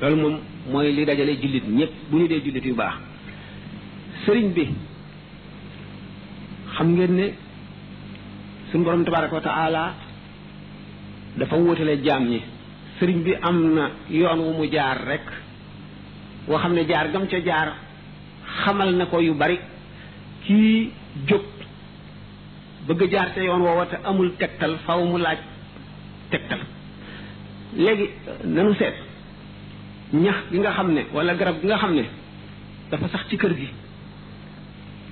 loolu 0.00 0.16
moom 0.16 0.36
mooy 0.72 0.92
li 0.92 1.04
dajale 1.06 1.38
jullit 1.40 1.64
ñépp 1.68 1.92
bu 2.10 2.18
ñu 2.18 2.28
dee 2.28 2.40
jullit 2.44 2.64
yu 2.68 2.74
baax 2.74 2.94
sëriñ 4.26 4.48
bi 4.52 4.68
xam 6.76 6.92
ngeen 6.94 7.14
ne 7.16 7.26
suñu 8.70 8.84
borom 8.84 9.04
tabaaraka 9.04 9.34
wa 9.34 9.94
dafa 11.38 11.56
wutale 11.56 12.02
jaam 12.04 12.26
yi 12.32 12.40
sëriñ 12.98 13.22
bi 13.22 13.32
am 13.40 13.74
na 13.74 13.90
yoon 14.08 14.40
wu 14.40 14.52
mu 14.58 14.66
jaar 14.70 14.98
rekk 15.06 15.26
woo 16.48 16.58
xam 16.58 16.72
ne 16.74 16.84
jaar 16.86 17.06
gam 17.12 17.28
ca 17.28 17.38
jaar 17.44 17.72
xamal 18.62 18.92
na 18.96 19.04
ko 19.06 19.18
yu 19.20 19.34
bari 19.34 19.58
kii 20.44 20.90
jóg 21.26 21.42
bëgg 22.86 23.10
jaar 23.12 23.32
ca 23.34 23.40
yoon 23.40 23.62
woowa 23.62 23.86
te 23.86 23.96
amul 24.04 24.32
tegtal 24.38 24.78
faw 24.84 25.04
mu 25.04 25.18
laaj 25.18 25.38
tegtal 26.30 26.60
léegi 27.76 28.08
nanu 28.44 28.74
seet 28.74 28.94
ñax 30.12 30.36
gi 30.50 30.58
nga 30.58 30.72
xam 30.72 30.90
ne 30.92 31.02
wala 31.12 31.34
garab 31.34 31.60
gi 31.60 31.66
nga 31.66 31.76
xam 31.78 31.94
ne 31.94 32.04
dafa 32.90 33.08
sax 33.08 33.28
ci 33.28 33.36
kër 33.36 33.54
gi 33.56 33.68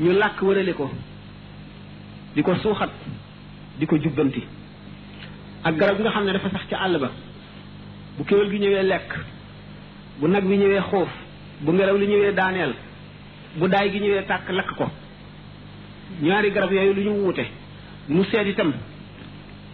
ñu 0.01 0.12
làkk 0.12 0.42
wërale 0.42 0.72
ko 0.75 0.90
di 2.35 2.42
ko 2.42 2.55
suuxat 2.55 2.90
di 3.79 3.87
ko 3.87 3.96
jubbanti 3.96 4.42
ak 5.62 5.77
garab 5.77 5.96
gi 5.96 6.03
nga 6.03 6.11
xam 6.11 6.25
ne 6.25 6.33
dafa 6.33 6.49
sax 6.51 6.64
ca 6.70 6.77
àll 6.83 6.99
ba 6.99 7.11
bu 8.18 8.24
kéwél 8.24 8.48
gi 8.50 8.59
ñëwee 8.59 8.83
lekk 8.83 9.12
bu 10.20 10.29
nag 10.29 10.44
bi 10.44 10.57
ñëwee 10.57 10.81
xoof 10.81 11.09
bu 11.61 11.72
ngelaw 11.72 11.96
li 11.98 12.07
ñëwee 12.07 12.33
daaneel 12.33 12.72
bu 13.57 13.68
daay 13.68 13.90
gi 13.92 14.00
ñëwee 14.00 14.24
tàkk 14.26 14.48
lakk 14.50 14.74
ko 14.76 14.87
ñaari 16.22 16.50
garab 16.50 16.72
yooyu 16.72 16.92
lu 16.94 17.02
ñu 17.02 17.11
wuute 17.24 17.44
mu 18.09 18.24
seet 18.24 18.46
itam 18.48 18.72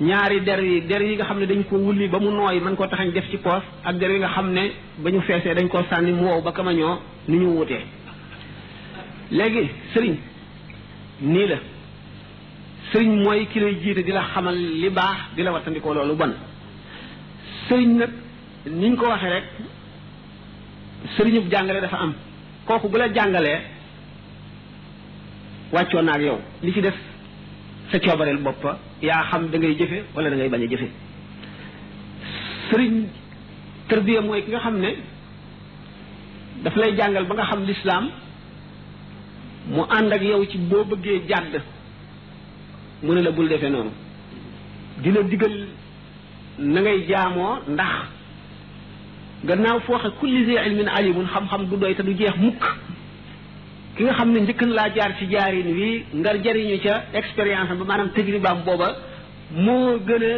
ñaari 0.01 0.41
der 0.43 0.61
yi 0.63 0.81
der 0.87 1.03
yi 1.03 1.15
nga 1.15 1.25
xam 1.25 1.39
ne 1.39 1.47
dañ 1.47 1.63
ko 1.69 1.77
wulli 1.77 2.09
ba 2.09 2.19
mu 2.19 2.31
nooy 2.31 2.61
mën 2.61 2.75
koo 2.77 2.87
taxañ 2.89 3.13
def 3.13 3.31
ci 3.31 3.37
poos 3.37 3.63
ak 3.85 3.97
der 3.99 4.11
yi 4.11 4.19
nga 4.19 4.29
xam 4.29 4.51
ne 4.53 4.73
ba 4.99 5.11
ñu 5.11 5.21
feesee 5.21 5.55
dañ 5.55 5.69
koo 5.69 5.83
sànni 5.89 6.11
mu 6.13 6.25
wow 6.29 6.43
ba 6.43 6.53
kamañoo 6.53 6.99
ni 7.29 7.37
ñu 7.39 7.57
wutee 7.59 7.85
léegi 9.31 9.69
sëriñ 9.95 10.15
nii 11.21 11.47
la 11.47 11.57
sëriñ 12.93 13.23
mooy 13.23 13.47
kiloy 13.47 13.73
lay 13.73 13.81
jiite 13.83 14.03
di 14.05 14.11
la 14.11 14.23
xamal 14.35 14.57
li 14.57 14.91
baax 14.91 15.19
di 15.37 15.43
la 15.43 15.53
wattandikoo 15.53 15.95
loolu 15.95 16.15
bon 16.17 16.33
sëriñ 17.69 17.97
nag 17.99 18.11
niñ 18.71 18.95
ko 18.97 19.07
waxee 19.09 19.31
rek 19.31 19.45
sëriñub 21.17 21.51
jàngale 21.51 21.81
dafa 21.81 21.97
am 21.97 22.15
kooku 22.67 22.89
bu 22.89 22.97
la 22.99 23.09
jàngalee 23.13 23.59
wàccoon 25.73 26.03
naa 26.05 26.15
ak 26.15 26.23
yow 26.23 26.39
li 26.63 26.73
ci 26.73 26.81
def 26.81 26.95
sa 27.91 27.99
coobareel 27.99 28.39
boppa 28.39 28.79
yaa 29.03 29.23
xam 29.31 29.49
da 29.51 29.59
jëfe 29.59 30.05
wala 30.15 30.31
da 30.31 30.37
ngay 30.37 30.49
bañ 30.49 30.63
a 30.63 30.67
jëfe 30.69 30.89
sëriñ 32.71 32.95
tërbiya 33.89 34.21
mooy 34.21 34.43
ki 34.45 34.51
nga 34.51 34.61
xam 34.61 34.77
ne 34.79 34.91
daf 36.63 36.77
lay 36.77 36.95
jàngal 36.97 37.25
ba 37.27 37.35
nga 37.35 37.45
xam 37.47 37.63
lislaam 37.67 38.07
mu 39.75 39.83
ànd 39.91 40.13
ak 40.13 40.23
yow 40.23 40.45
ci 40.51 40.59
boo 40.59 40.85
bëggee 40.85 41.25
jàdd 41.29 41.55
mu 43.03 43.13
ne 43.15 43.23
la 43.23 43.31
bul 43.33 43.49
defe 43.49 43.69
noonu 43.73 43.91
dina 45.03 45.23
digal 45.23 45.57
na 46.59 46.81
ngay 46.81 47.07
jaamoo 47.09 47.59
ndax 47.73 47.95
gannaaw 49.49 49.81
fooxe 49.87 50.11
kulli 50.21 50.45
zi 50.47 50.55
ilmin 50.67 50.87
alimun 50.89 51.27
xam-xam 51.35 51.63
du 51.71 51.77
doy 51.81 51.95
te 51.95 52.03
du 52.03 52.13
jeex 52.19 52.37
mukk 52.45 52.63
ki 53.97 54.03
nga 54.05 54.13
xam 54.19 54.29
ne 54.33 54.39
njëkk 54.43 54.61
na 54.67 54.75
laa 54.79 54.91
jaar 54.95 55.13
ci 55.19 55.25
jaarin 55.33 55.69
wi 55.79 56.05
nga 56.19 56.31
jariñu 56.45 56.77
ca 56.85 56.95
expérience 57.21 57.75
ba 57.79 57.85
maanaam 57.89 58.11
tajribaam 58.15 58.59
booba 58.67 58.89
moo 59.65 59.99
gën 60.09 60.23
a 60.31 60.35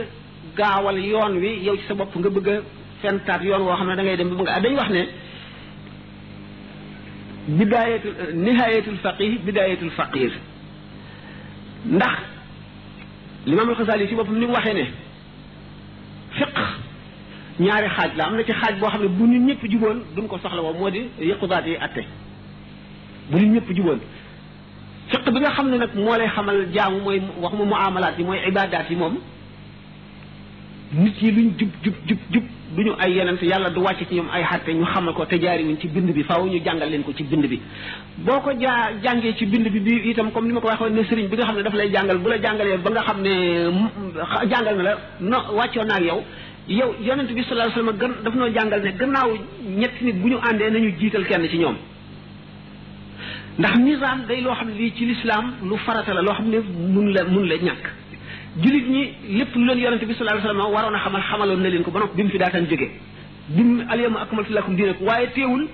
gaawal 0.57 0.99
yoon 1.11 1.35
wi 1.43 1.51
yow 1.67 1.77
ci 1.79 1.85
sa 1.89 1.95
bopp 1.95 2.15
nga 2.19 2.31
bëgg 2.37 2.49
a 2.53 2.55
fentaat 3.03 3.43
yoon 3.49 3.63
woo 3.67 3.77
xam 3.79 3.89
ne 3.89 3.97
da 3.97 4.03
ngay 4.03 4.17
dem 4.17 4.29
mu 4.31 4.43
nga 4.43 4.61
dañ 4.65 4.75
wax 4.79 4.91
ne 4.97 5.03
bidaayatul 7.59 8.15
nihayatul 8.45 8.99
faqih 9.05 9.33
bidaayatul 9.47 9.91
faqir 9.99 10.33
ndax 11.97 12.19
limaam 13.49 13.69
alxasaali 13.69 14.09
ci 14.09 14.15
boppam 14.15 14.39
ni 14.41 14.47
mu 14.47 14.53
waxe 14.57 14.73
ne 14.79 14.85
fiq 16.39 16.57
ñaari 17.61 17.87
xaaj 17.97 18.17
la 18.17 18.25
am 18.27 18.37
na 18.37 18.43
ci 18.43 18.53
xaaj 18.53 18.81
boo 18.81 18.89
xam 18.91 19.03
ne 19.03 19.09
bu 19.09 19.27
nit 19.27 19.39
ñëpp 19.41 19.65
juboon 19.71 20.03
duñ 20.17 20.27
ko 20.29 20.39
soxla 20.43 20.61
woo 20.63 20.73
moo 20.77 20.91
di 20.91 21.07
yëqudaat 21.21 21.67
yi 21.67 21.77
atte 21.77 22.03
bu 23.31 23.39
nit 23.39 23.47
ñëpp 23.59 23.71
juboon 23.77 24.01
fiq 25.09 25.31
bi 25.31 25.41
nga 25.41 25.51
xam 25.51 25.71
ne 25.71 25.77
nag 25.79 25.91
moo 25.95 26.17
lay 26.19 26.29
xamal 26.35 26.67
jaamu 26.75 27.01
mooy 27.03 27.21
mu 27.21 27.75
amalaat 27.75 28.19
yi 28.19 28.25
mooy 28.25 28.39
ibadaat 28.49 28.91
yi 28.91 28.97
moom 28.97 29.17
nit 30.95 31.23
yi 31.23 31.31
luñ 31.31 31.53
jub 31.59 31.69
jub 31.85 31.95
jub 32.09 32.19
jub 32.33 32.45
du 32.77 32.83
ñu 32.83 32.93
ay 32.99 33.13
yeneen 33.13 33.39
yàlla 33.41 33.71
du 33.71 33.79
wàcc 33.83 34.05
ci 34.09 34.15
ñoom 34.17 34.29
ay 34.33 34.43
xatte 34.51 34.75
ñu 34.75 34.85
xamal 34.85 35.15
ko 35.15 35.25
te 35.25 35.39
jaariwuñ 35.41 35.79
ci 35.79 35.87
bind 35.87 36.11
bi 36.13 36.25
faaw 36.25 36.45
ñu 36.47 36.59
jàngal 36.65 36.91
leen 36.91 37.03
ko 37.05 37.13
ci 37.17 37.23
bind 37.23 37.47
bi 37.47 37.61
boo 38.17 38.41
ko 38.41 38.51
jaa 38.59 38.91
jàngee 39.01 39.35
ci 39.37 39.47
bind 39.47 39.69
bi 39.71 39.79
bi 39.79 40.11
itam 40.11 40.33
comme 40.33 40.49
ni 40.49 40.53
ma 40.55 40.61
ko 40.61 40.67
waxoon 40.67 40.91
ne 40.93 41.05
sëriñ 41.05 41.29
bi 41.29 41.37
nga 41.37 41.45
xam 41.45 41.57
ne 41.57 41.63
dafa 41.63 41.77
lay 41.77 41.91
jàngal 41.93 42.19
bu 42.19 42.29
la 42.31 42.39
jàngalee 42.43 42.77
ba 42.79 42.91
nga 42.91 43.03
xam 43.03 43.21
ne 43.23 43.69
mm, 43.69 43.79
mm, 43.79 44.51
jàngal 44.51 44.77
na 44.77 44.83
la 44.83 44.99
no 45.21 45.39
wàccoon 45.55 45.89
ak 45.91 46.03
yow 46.03 46.23
yow 46.69 46.95
yonent 47.09 47.29
bi 47.37 47.43
sallallahu 47.43 47.69
alayhi 47.69 47.79
wasallam 47.79 47.99
gën 48.03 48.13
daf 48.25 48.35
noo 48.35 48.49
jàngal 48.55 48.81
ne 48.83 48.91
gannaaw 48.93 49.31
ñetti 49.81 50.05
nit 50.05 50.15
bu 50.17 50.29
ñu 50.31 50.37
àndee 50.39 50.71
nañu 50.71 50.89
jiital 50.99 51.25
kenn 51.27 51.47
ci 51.51 51.57
ñoom 51.59 51.77
ndax 53.59 53.75
nizaam 53.81 54.21
day 54.27 54.41
loo 54.41 54.55
xam 54.55 54.69
ne 54.69 54.75
lii 54.79 54.91
ci 54.97 55.05
lislaam 55.07 55.53
lu 55.63 55.77
farata 55.85 56.15
la 56.15 56.23
loo 56.23 56.33
xam 56.35 56.49
ne 56.49 56.59
mun 56.95 57.13
la 57.13 57.25
mun 57.25 57.45
la 57.49 57.57
ñàkk 57.57 57.85
jullit 58.63 58.89
ñi 58.89 59.11
lépp 59.39 59.55
lu 59.55 59.65
leen 59.67 59.79
yonent 59.79 60.03
bi 60.09 60.15
sallallahu 60.15 60.39
alayhi 60.39 60.59
wasallam 60.59 60.75
waroon 60.75 60.95
a 60.95 61.01
xamal 61.05 61.23
xamaloon 61.31 61.61
na 61.63 61.69
leen 61.69 61.83
ko 61.85 61.91
ba 61.91 62.01
noppi 62.01 62.17
bi 62.17 62.23
mu 62.23 62.31
fi 62.31 62.39
daataan 62.39 62.67
jógee 62.71 62.91
bi 63.49 63.63
mu 63.63 63.85
ko 63.85 64.19
akmaltu 64.23 64.53
lakum 64.55 64.75
diinakum 64.77 65.07
waaye 65.07 65.29
teewul 65.35 65.67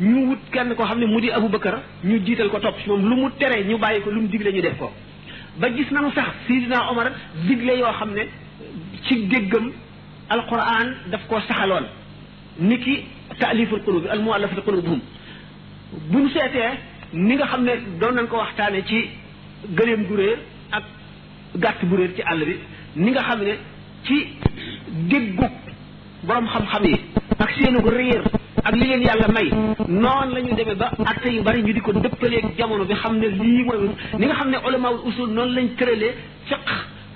ñu 0.00 0.26
wut 0.28 0.40
kenn 0.52 0.74
koo 0.74 0.84
xam 0.84 0.98
ne 0.98 1.06
mu 1.06 1.20
di 1.22 1.30
Abu 1.30 1.48
Bakar 1.48 1.80
ñu 2.04 2.18
jiital 2.22 2.50
ko 2.50 2.58
topp 2.60 2.76
ci 2.82 2.88
moom 2.90 3.02
lu 3.08 3.16
mu 3.16 3.28
tere 3.38 3.64
ñu 3.64 3.78
bàyyi 3.78 4.02
ko 4.02 4.10
lu 4.10 4.20
mu 4.20 4.28
digle 4.28 4.50
ñu 4.52 4.60
def 4.60 4.76
ko 4.76 4.90
ba 5.56 5.68
gis 5.74 5.90
nañu 5.90 6.12
sax 6.12 6.26
Sidina 6.46 6.90
Omar 6.90 7.12
digle 7.48 7.72
yoo 7.78 7.92
xam 7.98 8.10
ne 8.12 8.24
ci 9.08 9.26
déggam 9.26 9.72
alquran 10.34 10.88
daf 11.12 11.22
koo 11.30 11.40
saxaloon 11.48 11.84
nit 12.68 12.80
ki 12.84 12.94
taaliful 13.40 13.80
bi 14.04 14.08
al 14.14 14.22
muallafatul 14.26 14.64
qulubuhum 14.66 15.00
bu 16.10 16.18
ñu 16.24 16.28
seetee 16.36 16.70
ni 17.12 17.34
nga 17.36 17.46
xam 17.52 17.62
ne 17.64 17.72
doon 18.00 18.12
nañ 18.14 18.26
ko 18.30 18.36
waxtaane 18.36 18.82
ci 18.88 18.98
gëléem 19.78 20.02
gu 20.08 20.14
réer 20.16 20.38
ak 20.72 20.84
gàtt 21.64 21.84
bu 21.84 21.96
réer 21.96 22.10
ci 22.16 22.22
àll 22.22 22.44
bi 22.46 22.56
ni 22.96 23.10
nga 23.10 23.22
xam 23.22 23.40
ne 23.44 23.54
ci 24.04 24.26
déggu 25.10 25.48
boroom 26.24 26.46
xam-xam 26.48 26.84
yi 26.84 26.96
ak 27.38 27.50
seenu 27.54 27.78
réer 27.90 28.22
ak 28.64 28.74
li 28.74 28.86
leen 28.86 29.02
yàlla 29.02 29.28
may 29.32 29.48
noonu 29.88 30.34
la 30.34 30.40
ñu 30.42 30.54
demee 30.56 30.74
ba 30.74 30.90
atte 31.06 31.28
yu 31.32 31.40
bari 31.42 31.62
ñu 31.62 31.72
di 31.72 31.80
ko 31.80 31.92
dëppaleeg 31.92 32.54
jamono 32.58 32.84
bi 32.84 32.94
xam 32.94 33.16
ne 33.18 33.26
lii 33.28 33.64
mooy 33.64 33.78
ni 34.18 34.26
nga 34.26 34.34
xam 34.34 34.50
ne 34.50 34.58
ulamawul 34.66 35.08
usul 35.08 35.28
noonu 35.30 35.54
lañu 35.54 35.74
tëralee 35.76 36.14
fiq 36.48 36.64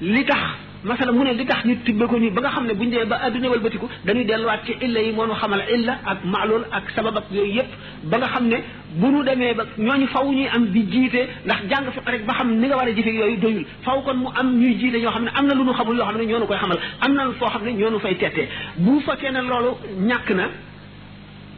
li 0.01 0.25
tax 0.25 0.72
masala 0.89 1.13
mu 1.17 1.23
ne 1.25 1.33
li 1.39 1.45
tax 1.51 1.61
ñu 1.65 1.75
tibbe 1.85 2.05
ko 2.11 2.17
nii 2.19 2.31
ba 2.31 2.41
nga 2.41 2.51
xam 2.51 2.67
ne 2.67 2.75
buñ 2.75 2.91
dee 2.91 3.05
ba 3.05 3.17
àdduna 3.27 3.51
walbatiku 3.51 3.89
dañuy 4.05 4.25
delluwaat 4.25 4.63
ci 4.67 4.73
illa 4.81 5.01
yi 5.01 5.13
moo 5.13 5.27
nu 5.27 5.35
xamal 5.35 5.63
illa 5.75 5.99
ak 6.05 6.19
maalul 6.25 6.65
ak 6.73 6.91
sabab 6.95 7.17
ak 7.17 7.25
yooyu 7.31 7.55
yëpp 7.57 7.71
ba 8.05 8.19
nga 8.19 8.27
xam 8.27 8.45
ne 8.49 8.57
bu 8.97 9.07
nu 9.11 9.23
demee 9.23 9.55
ba 9.55 9.63
ñooñu 9.79 10.07
faw 10.09 10.25
ñuy 10.31 10.49
am 10.49 10.67
di 10.67 10.83
jiite 10.91 11.21
ndax 11.45 11.61
jàng 11.71 11.87
fiq 11.95 12.03
rek 12.07 12.25
ba 12.27 12.35
xam 12.35 12.59
ni 12.61 12.67
nga 12.67 12.77
war 12.77 12.89
a 12.89 12.93
jëfe 12.93 13.11
yooyu 13.15 13.37
doyul 13.39 13.65
faw 13.83 14.03
kon 14.03 14.15
mu 14.17 14.27
am 14.35 14.59
ñuy 14.59 14.75
jiite 14.79 14.97
ñoo 15.01 15.11
xam 15.11 15.23
ne 15.25 15.31
am 15.35 15.47
na 15.47 15.55
lu 15.55 15.65
nu 15.65 15.73
xamul 15.73 15.97
yoo 15.99 16.05
xam 16.07 16.19
ne 16.21 16.25
ñoo 16.27 16.39
nu 16.41 16.47
koy 16.47 16.57
xamal 16.59 16.79
am 17.01 17.15
na 17.15 17.31
foo 17.39 17.49
xam 17.49 17.63
ne 17.65 17.71
ñoo 17.73 17.91
nu 17.91 17.99
fay 18.01 18.15
tettee 18.17 18.49
bu 18.79 19.01
fekkee 19.07 19.31
ne 19.31 19.41
loolu 19.47 19.71
ñàkk 20.07 20.31
na 20.35 20.49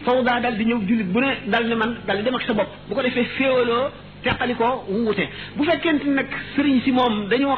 faw 0.05 0.23
daa 0.23 0.41
dal 0.41 0.57
di 0.59 0.65
ñëw 0.67 0.81
jullit 0.87 1.11
bu 1.13 1.21
ne 1.21 1.31
dal 1.47 1.65
ne 1.67 1.75
man 1.75 1.97
dal 2.07 2.17
di 2.19 2.23
dem 2.25 2.35
ak 2.35 2.43
sa 2.43 2.53
bopp 2.55 2.69
bu 2.89 2.95
ko 2.95 3.01
defee 3.03 3.25
féewaloo 3.25 3.89
teqalikoo 4.29 4.75
wuute 4.93 5.25
bu 5.57 5.63
fekkente 5.71 6.05
nag 6.19 6.29
sëriñ 6.55 6.77
si 6.85 6.91
moom 6.93 7.15
dañoo 7.31 7.57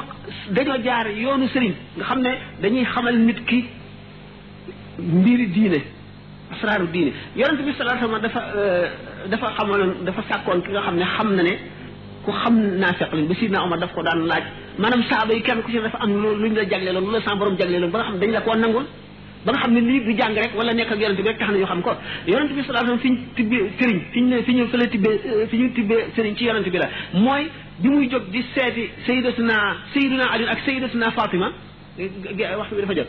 dañoo 0.57 0.79
jaar 0.87 1.07
yoonu 1.25 1.47
sëriñ 1.55 1.73
nga 1.97 2.05
xam 2.09 2.21
ne 2.27 2.31
dañuy 2.63 2.85
xamal 2.95 3.17
nit 3.29 3.39
ki 3.49 3.59
mbiri 4.99 5.47
diine 5.55 5.79
asraaru 6.53 6.87
diine 6.95 7.13
yonente 7.37 7.63
bi 7.67 7.73
salaa 7.79 7.99
sama 8.01 8.19
dafa 8.19 8.41
dafa 9.31 9.47
xamaloon 9.57 9.93
dafa 10.07 10.23
sàkkoon 10.29 10.61
ki 10.65 10.71
nga 10.73 10.83
xam 10.87 10.97
ne 10.99 11.05
xam 11.17 11.29
na 11.37 11.43
ne 11.43 11.55
ku 12.25 12.31
xam 12.41 12.55
naafiq 12.83 13.11
lañ 13.13 13.27
ba 13.31 13.35
sidna 13.39 13.63
omar 13.65 13.79
daf 13.79 13.93
ko 13.95 14.03
daan 14.03 14.21
laaj 14.31 14.45
maanaam 14.81 15.03
saaba 15.11 15.33
yi 15.35 15.43
kenn 15.43 15.63
ku 15.63 15.71
ci 15.71 15.79
dafa 15.81 15.99
am 16.03 16.11
lu 16.23 16.29
luñ 16.43 16.55
la 16.59 16.65
jagleeloon 16.71 17.05
lu 17.07 17.11
la 17.13 17.21
sa 17.23 17.35
borom 17.37 17.57
jagleeloon 17.59 17.91
ba 17.93 17.99
nga 17.99 18.07
xam 18.09 18.19
dañ 18.21 18.31
la 18.37 18.41
koo 18.43 18.55
nangul 18.57 18.87
ba 19.47 19.53
nga 19.53 19.61
xam 19.63 19.73
ne 19.75 19.81
lii 19.81 20.01
bi 20.07 20.15
jàng 20.19 20.35
rek 20.35 20.53
wala 20.59 20.73
nekk 20.75 20.91
ak 20.93 21.01
yonent 21.01 21.19
bi 21.23 21.29
rek 21.29 21.39
tax 21.39 21.51
na 21.53 21.67
xam 21.67 21.81
ko 21.83 21.93
yonent 22.27 22.51
bi 22.57 22.63
sallallahu 22.65 22.85
alayhi 22.85 22.99
wasallam 22.99 22.99
fi 22.99 23.11
ñu 23.11 23.19
tibbee 23.37 23.65
sëriñ 23.79 23.99
fi 24.13 24.21
ñu 24.21 24.37
fi 24.47 24.53
ñu 24.55 24.67
tibbee 24.93 25.21
ñu 25.61 25.69
tibbee 25.77 26.03
sëriñ 26.17 26.35
ci 26.37 26.45
yonent 26.47 26.69
bi 26.73 26.79
la 26.79 26.89
mooy 27.13 27.47
bi 27.79 27.89
muy 27.89 28.09
jóg 28.11 28.23
di 28.33 28.43
seeti 28.55 28.91
sayyidatuna 29.07 29.53
naa 29.53 30.27
Ali 30.35 30.45
ak 30.51 30.59
sayyidatuna 30.67 31.11
Fatima 31.13 31.53
waxtu 32.59 32.75
bi 32.75 32.81
dafa 32.81 32.95
jot 32.97 33.09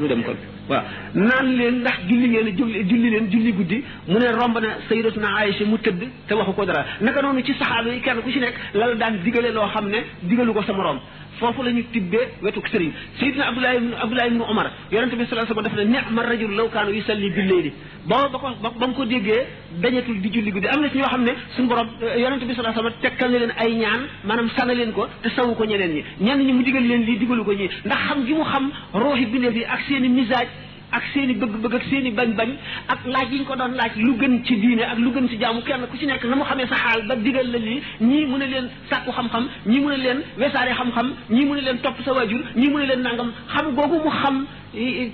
ñu 0.00 0.06
dem 0.08 0.22
kon 0.24 0.36
waaw 0.70 0.82
naan 1.14 1.46
leen 1.56 1.74
ndax 1.82 1.96
julli 2.08 2.28
ngeen 2.28 2.56
julli 2.56 2.84
julli 2.88 3.10
leen 3.10 3.26
julli 3.30 3.52
guddi 3.52 3.84
mu 4.08 4.18
ne 4.18 4.26
romb 4.38 4.58
na 4.58 4.68
sayyidatuna 4.88 5.28
si 5.56 5.64
mu 5.66 5.76
tëdd 5.78 6.00
te 6.26 6.34
waxu 6.34 6.52
ko 6.52 6.64
dara 6.64 6.84
naka 7.00 7.22
noonu 7.22 7.42
ci 7.44 7.52
saxaaba 7.54 7.90
yi 7.90 8.00
kenn 8.00 8.22
ku 8.24 8.30
ci 8.32 8.38
nekk 8.40 8.54
lala 8.74 8.94
daan 8.96 9.20
digale 9.22 9.52
loo 9.52 9.68
xam 9.68 9.86
ne 9.88 9.98
digalu 10.22 10.52
ko 10.52 10.62
sa 10.64 10.72
moroom 10.72 10.98
foofu 11.38 11.62
la 11.62 11.70
ñu 11.72 11.82
tibbee 11.92 12.28
wetuk 12.42 12.66
sëriñ 12.68 12.90
sayidina 13.18 13.46
abdullah 13.48 13.72
abdullah 14.02 14.26
ibnu 14.26 14.42
omar 14.44 14.66
yonente 14.92 15.16
bi 15.16 15.24
sallallahu 15.24 15.50
alayhi 15.50 15.56
wasallam 15.56 15.64
def 15.64 15.76
na 15.76 16.02
ni'ma 16.10 16.22
rajul 16.22 16.50
law 16.54 16.68
kaanu 16.68 16.90
yusalli 16.92 17.30
bil 17.34 17.48
layli 17.50 17.72
ba 18.08 18.28
ba 18.32 18.38
ko 18.38 18.48
ba 18.80 18.86
mu 18.86 18.94
ko 18.94 19.04
déggee 19.04 19.40
dañatul 19.80 20.20
di 20.20 20.30
julli 20.30 20.50
guddi 20.50 20.66
am 20.66 20.80
na 20.82 20.88
ci 20.90 20.98
ñoo 20.98 21.06
xam 21.08 21.22
ne 21.24 21.32
suñu 21.56 21.68
borom 21.68 21.88
euh, 22.02 22.18
yonente 22.18 22.44
bi 22.44 22.54
sallallahu 22.54 22.78
alayhi 22.78 22.78
wasallam 22.78 23.00
tekkal 23.02 23.30
na 23.30 23.38
leen 23.38 23.52
ay 23.56 23.74
ñaan 23.76 24.00
maanaam 24.24 24.48
sana 24.56 24.74
leen 24.74 24.92
ko 24.92 25.06
te 25.22 25.28
sawu 25.30 25.54
ko 25.54 25.64
ñeneen 25.64 25.92
ñi 25.94 26.02
ñenn 26.20 26.40
ñi 26.46 26.52
mu 26.52 26.62
digal 26.62 26.84
leen 26.86 27.02
lii 27.04 27.16
digalu 27.18 27.44
ko 27.44 27.52
ñi 27.52 27.68
ndax 27.84 27.98
xam 28.08 28.24
gi 28.26 28.34
mu 28.34 28.44
xam 28.44 28.70
rooxi 28.94 29.26
bindee 29.26 29.50
bi 29.52 29.64
ak 29.64 29.80
seeni 29.88 30.08
misaaj 30.08 30.48
ak 30.92 31.02
seeni 31.12 31.32
i 31.36 31.36
bëgg-bëgg 31.36 31.74
ak 31.76 31.84
seen 31.90 32.14
bañ-bañ 32.16 32.50
ak 32.88 33.00
laaj 33.04 33.28
yi 33.30 33.38
ñu 33.40 33.44
ko 33.44 33.56
doon 33.56 33.76
laaj 33.76 33.92
lu 33.96 34.16
gën 34.18 34.40
ci 34.44 34.56
diine 34.56 34.80
ak 34.82 34.98
lu 34.98 35.10
gën 35.12 35.28
ci 35.28 35.38
jaamu 35.38 35.60
kenn 35.62 35.84
ku 35.90 35.98
ci 35.98 36.06
nekk 36.06 36.24
na 36.24 36.36
mu 36.36 36.44
xamee 36.48 36.66
sa 36.68 36.76
xaal 36.82 37.00
ba 37.08 37.14
digal 37.16 37.44
la 37.50 37.58
lii 37.58 37.82
ñii 38.00 38.24
mu 38.26 38.38
ne 38.38 38.46
leen 38.46 38.68
sàkku 38.90 39.12
xam-xam 39.12 39.48
ñii 39.66 39.80
mu 39.80 39.88
ne 39.90 39.96
leen 39.96 40.18
wesaare 40.40 40.72
xam-xam 40.74 41.12
ñii 41.30 41.44
mu 41.44 41.54
ne 41.56 41.60
leen 41.60 41.78
topp 41.84 42.00
sa 42.04 42.12
waajur 42.16 42.40
ñii 42.56 42.70
mu 42.70 42.78
leen 42.80 43.02
nangam 43.04 43.30
xam 43.54 43.74
googu 43.76 43.98
mu 44.04 44.10
xam 44.10 44.46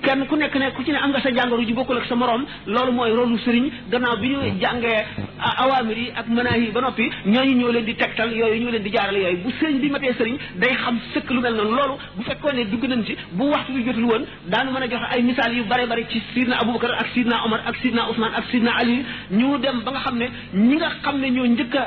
kenn 0.03 0.27
ku 0.27 0.35
nekk 0.35 0.55
ne 0.55 0.71
ku 0.75 0.83
ci 0.83 0.91
ne 0.91 0.97
am 0.99 1.09
nga 1.11 1.21
sa 1.21 1.31
jàngoro 1.33 1.63
ji 1.63 1.73
bokkul 1.73 1.97
ak 1.97 2.05
sa 2.05 2.15
morom 2.15 2.43
loolu 2.67 2.91
mooy 2.91 3.11
rolu 3.15 3.37
sëriñ 3.39 3.71
gannaaw 3.89 4.17
bi 4.17 4.27
ñu 4.27 4.59
jàngee 4.61 5.05
awaamir 5.39 5.97
yi 5.97 6.11
ak 6.15 6.27
mënaay 6.27 6.59
yi 6.61 6.71
ba 6.71 6.81
noppi 6.81 7.07
ñooñu 7.25 7.55
ñoo 7.59 7.71
leen 7.71 7.85
di 7.85 7.93
tegtal 7.95 8.35
yooyu 8.35 8.61
ñoo 8.63 8.71
leen 8.71 8.83
di 8.83 8.89
jaarale 8.91 9.15
yooyu 9.19 9.37
bu 9.43 9.51
sëriñ 9.59 9.79
bi 9.79 9.89
matee 9.89 10.13
sëriñ 10.13 10.37
day 10.59 10.75
xam 10.75 10.99
sëkk 11.13 11.29
lu 11.29 11.39
mel 11.41 11.55
noonu 11.55 11.75
loolu 11.75 11.95
bu 12.15 12.23
fekkoon 12.23 12.55
ne 12.55 12.65
dugg 12.65 12.83
nañ 12.83 13.03
ci 13.05 13.15
bu 13.31 13.45
waxtu 13.49 13.71
bi 13.71 13.83
jotul 13.85 14.03
woon 14.03 14.25
daanu 14.47 14.71
mën 14.71 14.83
a 14.83 14.87
joxe 14.91 15.07
ay 15.13 15.21
misaal 15.23 15.53
yu 15.55 15.63
bare 15.63 15.87
bare 15.87 16.05
ci 16.09 16.21
sidna 16.33 16.55
Abubakar 16.57 16.91
ak 16.99 17.07
sidna 17.13 17.45
Omar 17.45 17.61
ak 17.65 17.75
sidna 17.81 18.07
Ousmane 18.09 18.35
ak 18.35 18.45
sidna 18.51 18.71
Ali 18.75 19.05
ñu 19.31 19.57
dem 19.59 19.81
ba 19.85 19.91
nga 19.91 19.99
xam 19.99 20.17
ne 20.17 20.27
ñi 20.53 20.75
nga 20.75 20.89
xam 21.03 21.17
ne 21.19 21.27
ñoo 21.31 21.45
njëkk 21.47 21.75
a 21.75 21.85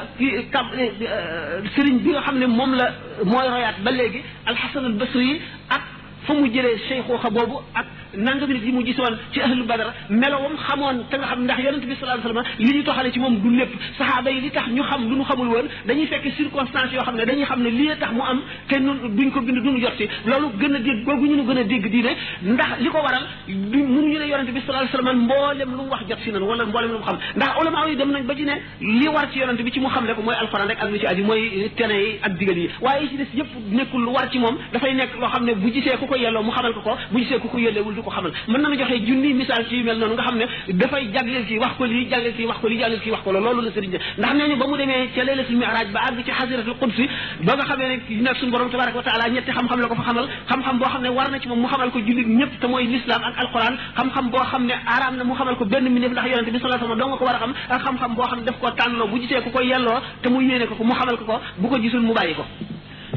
kam 0.52 0.66
e, 0.74 0.84
e, 1.00 1.68
sëriñ 1.76 1.98
bi 2.02 2.10
nga 2.12 2.22
xam 2.22 2.38
ne 2.38 2.46
moom 2.46 2.74
la 2.74 2.88
mooy 3.24 3.46
royaat 3.48 3.80
ba 3.82 3.90
léegi 3.90 4.20
alxasan 4.46 4.84
al 4.84 4.92
basri 4.92 5.24
yi 5.26 5.40
ak 5.68 5.97
fu 6.28 6.34
mu 6.40 6.46
jëlee 6.54 6.76
seyxooxa 6.86 7.28
boobu 7.34 7.56
ak 7.80 7.86
nangam 8.14 8.48
nit 8.50 8.64
yi 8.64 8.72
mu 8.72 8.82
gisoon 8.82 9.16
ci 9.32 9.40
ahlul 9.40 9.64
badar 9.66 9.92
melawum 10.08 10.56
xamoon 10.56 11.04
te 11.10 11.16
nga 11.18 11.26
xam 11.26 11.42
ndax 11.44 11.58
yaronte 11.64 11.84
bi 11.86 11.94
sallallahu 11.94 12.20
alayhi 12.20 12.36
wasallam 12.36 12.58
li 12.72 12.78
ñu 12.78 12.84
toxale 12.84 13.12
ci 13.12 13.18
moom 13.18 13.38
du 13.40 13.50
lépp 13.56 13.70
sahaba 13.98 14.30
yi 14.30 14.40
li 14.40 14.50
tax 14.50 14.68
ñu 14.68 14.82
xam 14.82 15.08
lu 15.08 15.16
ñu 15.16 15.24
xamul 15.24 15.48
woon 15.48 15.68
dañuy 15.86 16.06
fekk 16.06 16.32
circonstance 16.36 16.92
yoo 16.94 17.02
xam 17.04 17.16
ne 17.16 17.24
dañuy 17.24 17.44
xam 17.44 17.62
ne 17.62 17.68
li 17.70 17.88
tax 18.00 18.12
mu 18.12 18.22
am 18.22 18.40
te 18.68 18.76
duñ 18.80 19.30
ko 19.30 19.40
bind 19.40 19.58
duñu 19.64 19.80
jot 19.80 19.96
ci 19.98 20.04
loolu 20.26 20.48
gën 20.58 20.74
a 20.74 20.78
dégg 20.78 21.04
googu 21.04 21.26
ñu 21.26 21.36
nu 21.36 21.42
gën 21.44 21.58
a 21.58 21.64
dégg 21.64 21.86
diine 21.90 22.10
ndax 22.42 22.80
li 22.80 22.88
ko 22.88 22.96
waral 22.98 23.24
du 23.48 23.78
mënuñu 23.78 24.18
ne 24.18 24.26
yonent 24.28 24.50
bi 24.54 24.60
sallallahu 24.64 24.88
alayhi 24.88 24.96
wasallam 24.96 25.24
mboolem 25.24 25.70
lu 25.76 25.90
wax 25.90 26.02
jot 26.08 26.18
si 26.24 26.30
nan 26.32 26.42
wala 26.42 26.64
mboolem 26.64 26.92
lu 26.92 27.00
xam 27.04 27.16
ndax 27.36 27.50
ulama 27.60 27.88
yi 27.88 27.96
dem 27.96 28.10
nañ 28.10 28.24
ba 28.24 28.34
ci 28.34 28.44
ne 28.44 28.54
li 28.80 29.08
war 29.08 29.28
ci 29.30 29.38
yonent 29.40 29.60
bi 29.62 29.70
ci 29.70 29.80
mu 29.80 29.88
xam 29.88 30.04
ne 30.06 30.12
mooy 30.22 30.34
alquran 30.34 30.66
rek 30.66 30.78
ak 30.80 30.90
lu 30.90 30.98
ci 30.98 31.06
aju 31.06 31.22
mooy 31.24 31.70
tene 31.76 31.92
yi 31.94 32.18
ak 32.22 32.38
digal 32.38 32.56
yi 32.58 32.68
waaye 32.80 33.08
ci 33.08 33.16
des 33.16 33.28
yëpp 33.36 33.50
nekkul 33.70 34.00
lu 34.00 34.10
war 34.16 34.30
ci 34.30 34.38
moom 34.38 34.56
dafay 34.72 34.94
nekk 34.94 35.14
loo 35.20 35.28
xam 35.28 35.44
ne 35.44 35.52
bu 35.54 35.68
gisee 35.70 35.96
ku 35.98 36.06
ko 36.06 36.14
yelloo 36.16 36.42
mu 36.42 36.50
xamal 36.50 36.72
ko 36.72 36.80
ko 36.80 36.92
bu 37.10 37.18
gisee 37.18 37.38
ku 37.38 37.48
ko 37.48 37.58
yellewul 37.58 37.97
du 37.98 38.04
ko 38.06 38.10
xamal 38.16 38.32
mën 38.52 38.60
na 38.62 38.68
ma 38.72 38.76
joxe 38.80 38.96
junni 39.06 39.32
misaal 39.40 39.62
ci 39.68 39.82
mel 39.82 39.98
noonu 39.98 40.14
nga 40.16 40.24
xam 40.28 40.36
ne 40.40 40.46
dafay 40.80 41.04
jagleel 41.14 41.44
ci 41.48 41.58
wax 41.58 41.74
ko 41.78 41.84
lii 41.84 42.06
jagleel 42.10 42.34
ci 42.38 42.44
wax 42.50 42.58
ko 42.62 42.66
lii 42.68 42.80
jagleel 42.82 43.02
ci 43.04 43.10
wax 43.14 43.22
ko 43.24 43.32
la 43.36 43.40
loolu 43.44 43.60
la 43.66 43.70
sëriñ 43.74 43.90
ndax 44.20 44.32
nee 44.38 44.48
ñu 44.50 44.56
ba 44.60 44.66
mu 44.70 44.76
demee 44.78 45.08
ca 45.14 45.22
leelatul 45.26 45.56
mi'raj 45.56 45.88
ba 45.96 46.00
àgg 46.08 46.18
ci 46.26 46.32
xasiratul 46.38 46.76
qudsi 46.80 47.04
ba 47.46 47.52
nga 47.56 47.64
xamee 47.70 47.88
ne 47.96 48.22
nag 48.26 48.36
suñu 48.38 48.50
borom 48.52 48.70
tabaraka 48.70 48.96
wa 49.00 49.04
taala 49.08 49.24
ñetti 49.34 49.50
xam-xam 49.56 49.80
la 49.82 49.88
ko 49.90 49.94
fa 50.00 50.04
xamal 50.08 50.26
xam-xam 50.48 50.76
boo 50.80 50.88
xam 50.92 51.02
ne 51.06 51.10
war 51.16 51.28
na 51.32 51.38
ci 51.40 51.48
moom 51.48 51.60
mu 51.62 51.68
xamal 51.72 51.90
ko 51.94 51.98
jullit 52.06 52.26
ñëpp 52.38 52.52
te 52.60 52.66
mooy 52.70 52.84
l'islam 52.92 53.20
ak 53.28 53.34
alquran 53.42 53.74
xam-xam 53.96 54.26
boo 54.32 54.44
xam 54.50 54.62
ne 54.70 54.74
araam 54.94 55.14
na 55.18 55.24
mu 55.28 55.34
xamal 55.38 55.56
ko 55.60 55.64
benn 55.72 55.86
minif 55.94 56.10
ndax 56.12 56.26
yonente 56.32 56.50
bi 56.54 56.58
sallallahu 56.60 56.84
alayhi 56.84 56.90
wasallam 56.90 57.00
doo 57.00 57.08
nga 57.08 57.18
ko 57.18 57.24
war 57.28 57.36
a 57.38 57.40
xam 57.42 57.52
ak 57.74 57.80
xam-xam 57.84 58.10
boo 58.16 58.26
xam 58.30 58.38
ne 58.40 58.44
daf 58.48 58.58
ko 58.60 58.68
tànnloo 58.78 59.08
bu 59.10 59.16
gisee 59.22 59.40
ku 59.44 59.50
ko 59.54 59.60
yelloo 59.70 59.98
te 60.22 60.28
mu 60.32 60.38
yéene 60.48 60.66
ko 60.70 60.74
ko 60.78 60.84
mu 60.84 60.92
xamal 60.94 61.16
ko 61.20 61.24
ko 61.30 61.36
bu 61.60 61.66
ko 61.68 61.76
gisul 61.82 62.00
mu 62.08 62.14
bàyyi 62.14 62.34
ko 62.34 62.44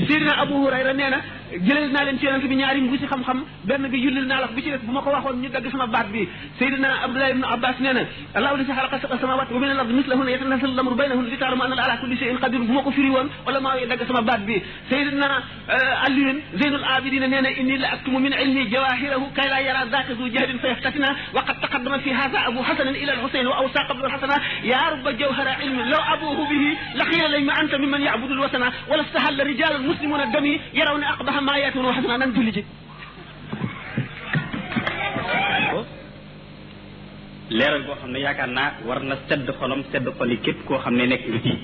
Seydina 0.07 0.33
Abu 0.43 0.55
Hurayra 0.63 0.93
nee 0.93 1.09
na 1.13 1.19
jëleel 1.59 1.89
naa 1.91 2.03
leen 2.05 2.19
ci 2.19 2.25
yonent 2.25 2.47
bi 2.47 2.55
ñaari 2.55 2.81
mbuusi 2.81 3.05
xam-xam 3.07 3.43
benn 3.63 3.87
bi 3.89 4.01
jullil 4.01 4.25
naa 4.25 4.39
la 4.41 4.47
bi 4.47 4.61
ci 4.61 4.69
des 4.71 4.77
bu 4.77 4.91
ma 4.91 5.01
ko 5.01 5.09
waxoon 5.09 5.41
ñu 5.41 5.49
dagg 5.49 5.67
sama 5.71 5.87
baat 5.87 6.07
bi 6.11 6.27
Seydina 6.57 6.89
Abdullah 7.03 7.29
ibn 7.31 7.43
Abbas 7.43 7.75
nee 7.79 7.93
na 7.93 8.01
allahu 8.35 8.57
li 8.57 8.63
si 8.65 8.71
xalaqa 8.71 8.99
saqa 8.99 9.17
samawat 9.19 9.51
wa 9.51 9.59
min 9.59 9.69
al 9.69 9.79
ard 9.81 9.91
mislahuna 9.91 10.31
yatanasalu 10.31 10.73
lamru 10.75 10.95
baynahun 10.95 11.23
li 11.29 11.37
taalamu 11.37 11.63
anna 11.63 11.81
ala 11.83 11.97
kulli 11.97 12.17
shay'in 12.17 12.37
qadir 12.39 12.59
bu 12.59 12.71
ma 12.73 12.81
ko 12.83 12.91
firi 12.91 13.09
woon 13.09 13.27
wala 13.45 13.59
maa 13.59 13.75
ngi 13.75 13.87
dagg 13.87 14.01
sama 14.07 14.21
baat 14.21 14.39
bi 14.45 14.61
Seydina 14.89 15.27
Aliyun 16.05 16.37
Zeynul 16.55 16.85
Abidina 16.85 17.27
nee 17.27 17.41
na 17.41 17.49
inni 17.51 17.77
la 17.77 17.91
aktumu 17.95 18.19
min 18.19 18.31
ilmi 18.33 18.65
jawahirahu 18.69 19.33
kay 19.35 19.47
la 19.49 19.59
yara 19.61 19.85
daka 19.91 20.15
zu 20.15 20.29
jahdin 20.31 20.57
fa 20.59 20.67
yaftatina 20.69 21.09
wa 21.33 21.41
qad 21.43 21.59
taqaddama 21.61 21.99
fi 21.99 22.09
hadha 22.11 22.47
abu 22.47 22.59
hasanin 22.61 22.95
ila 22.95 23.13
alhusayn 23.13 23.45
wa 23.45 23.55
awsa 23.59 23.83
qabla 23.87 24.05
alhasana 24.07 24.35
ya 24.63 24.91
rubba 24.95 25.11
jawhara 25.19 25.51
ilmin 25.63 25.85
law 25.89 26.01
abuhu 26.15 26.47
bihi 26.49 26.73
la 26.95 27.05
qila 27.11 27.27
lima 27.37 27.53
anta 27.59 27.77
mimman 27.77 28.01
yabudu 28.01 28.33
alwasana 28.35 28.71
wala 28.89 29.03
istahalla 29.03 29.43
rijalun 29.43 29.81
muslimuna 29.87 30.25
dami 30.31 30.59
yarawna 30.73 31.09
aqbaha 31.11 31.40
xanaa 31.41 31.41
maa 31.45 31.57
yeetu 31.57 31.81
wax 31.81 32.03
naa 32.09 32.17
nan 32.17 32.33
julli 32.35 32.51
ji 32.51 32.65
leeral 37.57 37.83
boo 37.85 37.95
xam 38.01 38.11
ne 38.11 38.19
yaakaar 38.19 38.47
naa 38.49 38.67
war 38.87 39.01
na 39.03 39.15
sedd 39.29 39.47
xolam 39.59 39.83
sedd 39.91 40.07
xoli 40.17 40.37
képp 40.37 40.65
koo 40.65 40.77
xam 40.77 40.95
ne 40.95 41.07
nekk 41.07 41.23
nga 41.29 41.39
fii 41.39 41.57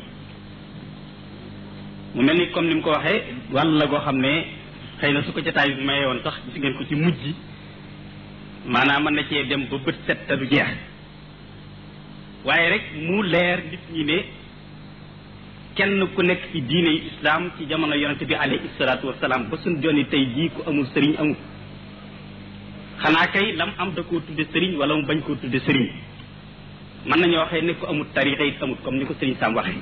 mu 2.16 2.22
mel 2.24 2.36
ni 2.38 2.46
comme 2.54 2.68
ni 2.68 2.76
mu 2.76 2.82
ko 2.82 2.92
waxee 2.92 3.24
wàll 3.54 3.72
la 3.78 3.86
goo 3.86 4.00
xam 4.06 4.18
ne 4.18 4.46
xëy 5.00 5.14
na 5.14 5.22
su 5.24 5.32
ko 5.34 5.40
jotaay 5.46 5.76
bi 5.76 5.84
maye 5.86 6.06
woon 6.06 6.20
tax 6.24 6.36
gis 6.46 6.58
ngeen 6.62 6.78
ko 6.78 6.84
ci 6.84 6.96
mujj 6.96 7.22
maanaam 8.66 9.04
mën 9.04 9.14
na 9.16 9.22
cee 9.30 9.44
dem 9.48 9.68
ba 9.70 9.78
bët 9.86 9.96
set 10.08 10.28
te 10.28 10.34
du 10.36 10.46
jeex 10.46 10.76
waaye 12.46 12.70
rek 12.70 12.84
mu 13.06 13.22
leer 13.24 13.60
nit 13.72 13.84
ñi 13.94 14.04
ne 14.04 14.18
kenn 15.78 16.02
ku 16.18 16.22
nekk 16.26 16.50
ci 16.52 16.62
diine 16.66 16.90
yu 16.98 17.02
islaam 17.12 17.52
ci 17.56 17.68
jamono 17.70 17.94
yonente 17.96 18.26
bi 18.26 18.34
alayhi 18.34 18.68
salaatu 18.78 19.08
wasalaam 19.14 19.48
ba 19.50 19.58
suñ 19.64 19.78
joni 19.82 20.04
tey 20.12 20.26
jii 20.36 20.50
ku 20.56 20.64
amul 20.70 20.88
sëriñ 20.94 21.14
amul 21.22 21.36
xanaa 23.02 23.28
kay 23.34 23.54
lam 23.56 23.70
am 23.78 23.94
da 23.94 24.02
koo 24.02 24.20
tudde 24.28 24.44
sëriñ 24.54 24.76
wala 24.80 24.96
mu 24.96 25.06
bañ 25.06 25.20
koo 25.22 25.36
tudde 25.42 25.60
sëriñ 25.68 25.86
mën 27.08 27.18
nañoo 27.22 27.40
waxee 27.40 27.62
ne 27.62 27.74
ku 27.80 27.86
amul 27.86 28.08
tarixa 28.14 28.44
it 28.46 28.62
amul 28.64 28.78
comme 28.84 28.98
ni 28.98 29.06
ko 29.06 29.14
sëriñ 29.20 29.36
Sam 29.40 29.54
waxee 29.54 29.78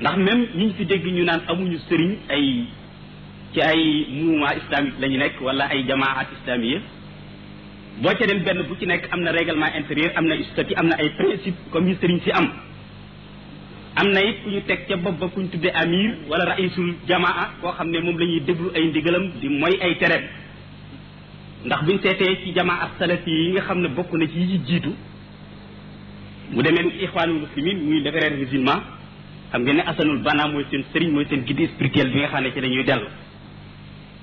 ndax 0.00 0.16
même 0.16 0.46
ñi 0.56 0.64
ñu 0.64 0.72
fi 0.78 0.84
dégg 0.86 1.06
ñu 1.06 1.24
naan 1.24 1.42
amuñu 1.48 1.78
sëriñ 1.88 2.12
ay 2.28 2.66
ci 3.52 3.60
ay 3.60 4.06
mouvement 4.22 4.54
islamique 4.60 4.98
la 5.00 5.08
ñu 5.08 5.18
nekk 5.18 5.40
wala 5.40 5.64
ay 5.72 5.84
jamaa 5.88 6.14
at 6.20 6.28
islamiya 6.38 6.78
boo 7.98 8.14
ca 8.18 8.26
dem 8.26 8.42
benn 8.46 8.62
bu 8.68 8.76
ci 8.78 8.86
nekk 8.86 9.08
am 9.10 9.20
na 9.22 9.30
règlement 9.32 9.70
intérieur 9.74 10.12
am 10.16 10.26
na 10.26 10.34
statut 10.52 10.76
am 10.76 10.86
na 10.86 10.94
ay 10.98 11.08
principe 11.18 11.56
comme 11.70 11.94
sëriñ 12.00 12.20
si 12.22 12.30
am 12.30 12.46
am 14.04 14.12
na 14.12 14.20
it 14.20 14.42
ku 14.44 14.50
ñu 14.52 14.60
teg 14.68 14.86
ca 14.88 14.96
bopp 14.96 15.18
ba 15.18 15.28
ku 15.32 15.40
ñu 15.40 15.48
tudde 15.48 15.68
amir 15.72 16.14
wala 16.28 16.44
raisul 16.44 16.94
jamaa 17.08 17.54
koo 17.60 17.72
xam 17.72 17.90
ne 17.90 17.98
moom 18.00 18.18
la 18.18 18.24
ñuy 18.26 18.40
déglu 18.46 18.70
ay 18.74 18.84
ndigalam 18.88 19.24
di 19.40 19.48
mooy 19.48 19.76
ay 19.80 19.96
tereem 19.96 20.24
ndax 21.64 21.82
buñ 21.84 21.98
seetee 22.02 22.38
ci 22.44 22.52
jamaa 22.54 22.84
ak 22.84 22.90
salafi 22.98 23.30
yi 23.30 23.52
nga 23.52 23.60
xam 23.62 23.80
ne 23.80 23.88
bokk 23.88 24.12
na 24.12 24.26
ci 24.26 24.38
yi 24.38 24.58
jiitu 24.66 24.92
mu 26.52 26.62
demee 26.62 27.04
ixwaanul 27.04 27.40
muslimin 27.40 27.78
muy 27.80 28.02
xam 29.50 29.62
nga 29.64 29.72
ne 29.72 29.80
asanul 29.86 30.22
bana 30.22 30.48
mooy 30.48 30.64
seen 30.70 30.84
sëriñ 30.92 31.12
mooy 31.12 31.24
seen 31.28 31.44
guide 31.44 31.68
spirituel 31.68 32.10
bi 32.10 32.18
nga 32.20 32.28
xam 32.28 32.42
ne 32.42 32.52
ci 32.52 32.60
lañuy 32.60 32.84
dell 32.84 33.02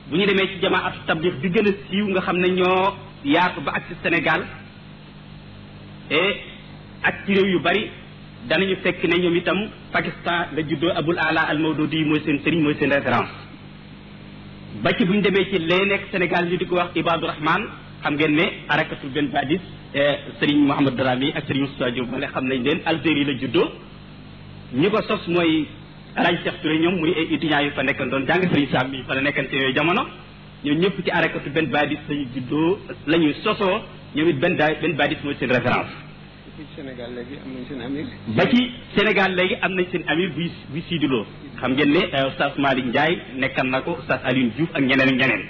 bu 0.10 0.15
ñu 0.17 0.26
demee 0.26 0.48
ci 0.48 0.62
jamaa 0.62 0.86
ak 0.88 0.96
tabligh 1.08 1.39
bi 1.41 1.50
gën 1.50 1.67
a 1.67 1.72
siiw 1.89 2.08
nga 2.10 2.22
xam 2.22 2.38
ne 2.38 2.48
ñoo 2.50 2.98
yaatu 3.24 3.62
ba 3.62 3.72
ak 3.76 3.88
ci 3.88 3.96
senegal 4.04 4.46
et 6.12 6.36
ak 7.04 7.26
ci 7.26 7.34
réew 7.34 7.48
yu 7.56 7.60
bari 7.60 7.88
ñu 8.49 8.75
fekk 8.84 9.04
ne 9.08 9.17
ñoom 9.21 9.36
itam 9.36 9.58
Pakistan 9.91 10.47
la 10.56 10.62
juddoo 10.67 10.91
Abul 10.95 11.17
Ala 11.19 11.41
al 11.49 11.60
Mawdudi 11.60 12.04
mooy 12.06 12.21
seen 12.25 12.39
sëriñ 12.43 12.62
mooy 12.63 12.75
seen 12.80 12.91
référence 12.91 13.30
ba 14.84 14.89
ci 14.97 15.04
ñu 15.06 15.21
demee 15.21 15.45
ci 15.51 15.60
lee 15.60 15.86
nekk 15.86 16.04
Sénégal 16.12 16.45
ñu 16.49 16.58
di 16.58 16.65
ko 16.65 16.75
wax 16.75 16.89
Ibadu 16.95 17.25
Rahman 17.27 17.62
xam 18.01 18.13
ngeen 18.15 18.34
ne 18.36 18.45
arakatul 18.67 19.10
benn 19.13 19.30
badis 19.30 19.62
eh, 19.93 20.17
sëriñ 20.39 20.58
Mouhamad 20.65 20.95
Darami 20.95 21.32
ak 21.36 21.45
sëriñ 21.47 21.62
Moussa 21.62 21.91
Diop 21.91 22.08
male 22.12 22.27
xam 22.34 22.45
nañ 22.47 22.63
leen 22.63 22.80
Algérie 22.86 23.25
la 23.25 23.34
juddoo 23.39 23.67
ñi 24.73 24.89
ko 24.89 25.01
sos 25.08 25.27
mooy 25.27 25.67
Alaaji 26.15 26.43
Cheikh 26.43 26.62
Touré 26.62 26.77
ñoom 26.80 26.95
muy 26.99 27.13
ay 27.15 27.27
yu 27.63 27.71
fa 27.75 27.84
nekkan 27.84 28.10
doon 28.10 28.25
jàng 28.27 28.41
sëriñ 28.51 28.67
Sam 28.71 28.89
mi 28.89 29.04
fa 29.08 29.13
ci 29.49 29.56
yooyu 29.56 29.75
jamono 29.75 30.08
ñoom 30.63 30.80
ñëpp 30.80 31.04
ci 31.06 31.12
arakatu 31.12 31.49
benn 31.51 31.67
badis 31.69 31.99
lañu 32.10 32.25
juddoo 32.34 32.80
la 33.08 33.17
ñuy 33.17 33.34
sosoo 33.43 33.84
ñoom 34.15 34.30
it 34.30 34.39
benn 34.39 34.56
benn 34.58 34.95
badis 34.97 35.19
mooy 35.23 35.36
seen 35.39 35.51
référence 35.51 36.11
ci 36.62 36.67
Sénégal 36.76 37.12
léegi 37.15 38.06
ba 38.36 38.43
ci 38.50 38.60
Sénégal 38.95 39.36
léegi 39.36 39.56
am 39.62 39.74
nañ 39.74 39.86
seen 39.91 40.04
amir 40.08 40.30
buy 40.36 40.47
buy 40.71 40.82
siidiloo 40.88 41.26
xam 41.60 41.71
ngeen 41.74 41.91
ne 41.91 42.00
euh, 42.13 42.26
Oustaz 42.28 42.52
Malick 42.58 42.86
njaay 42.88 43.13
nekkan 43.36 43.67
na 43.69 43.82
ko 43.82 43.91
Oustaz 43.91 44.19
Alioune 44.24 44.52
Diouf 44.56 44.69
ak 44.74 44.82
ñeneen 44.84 45.10
ak 45.10 45.15
ñeneen. 45.21 45.41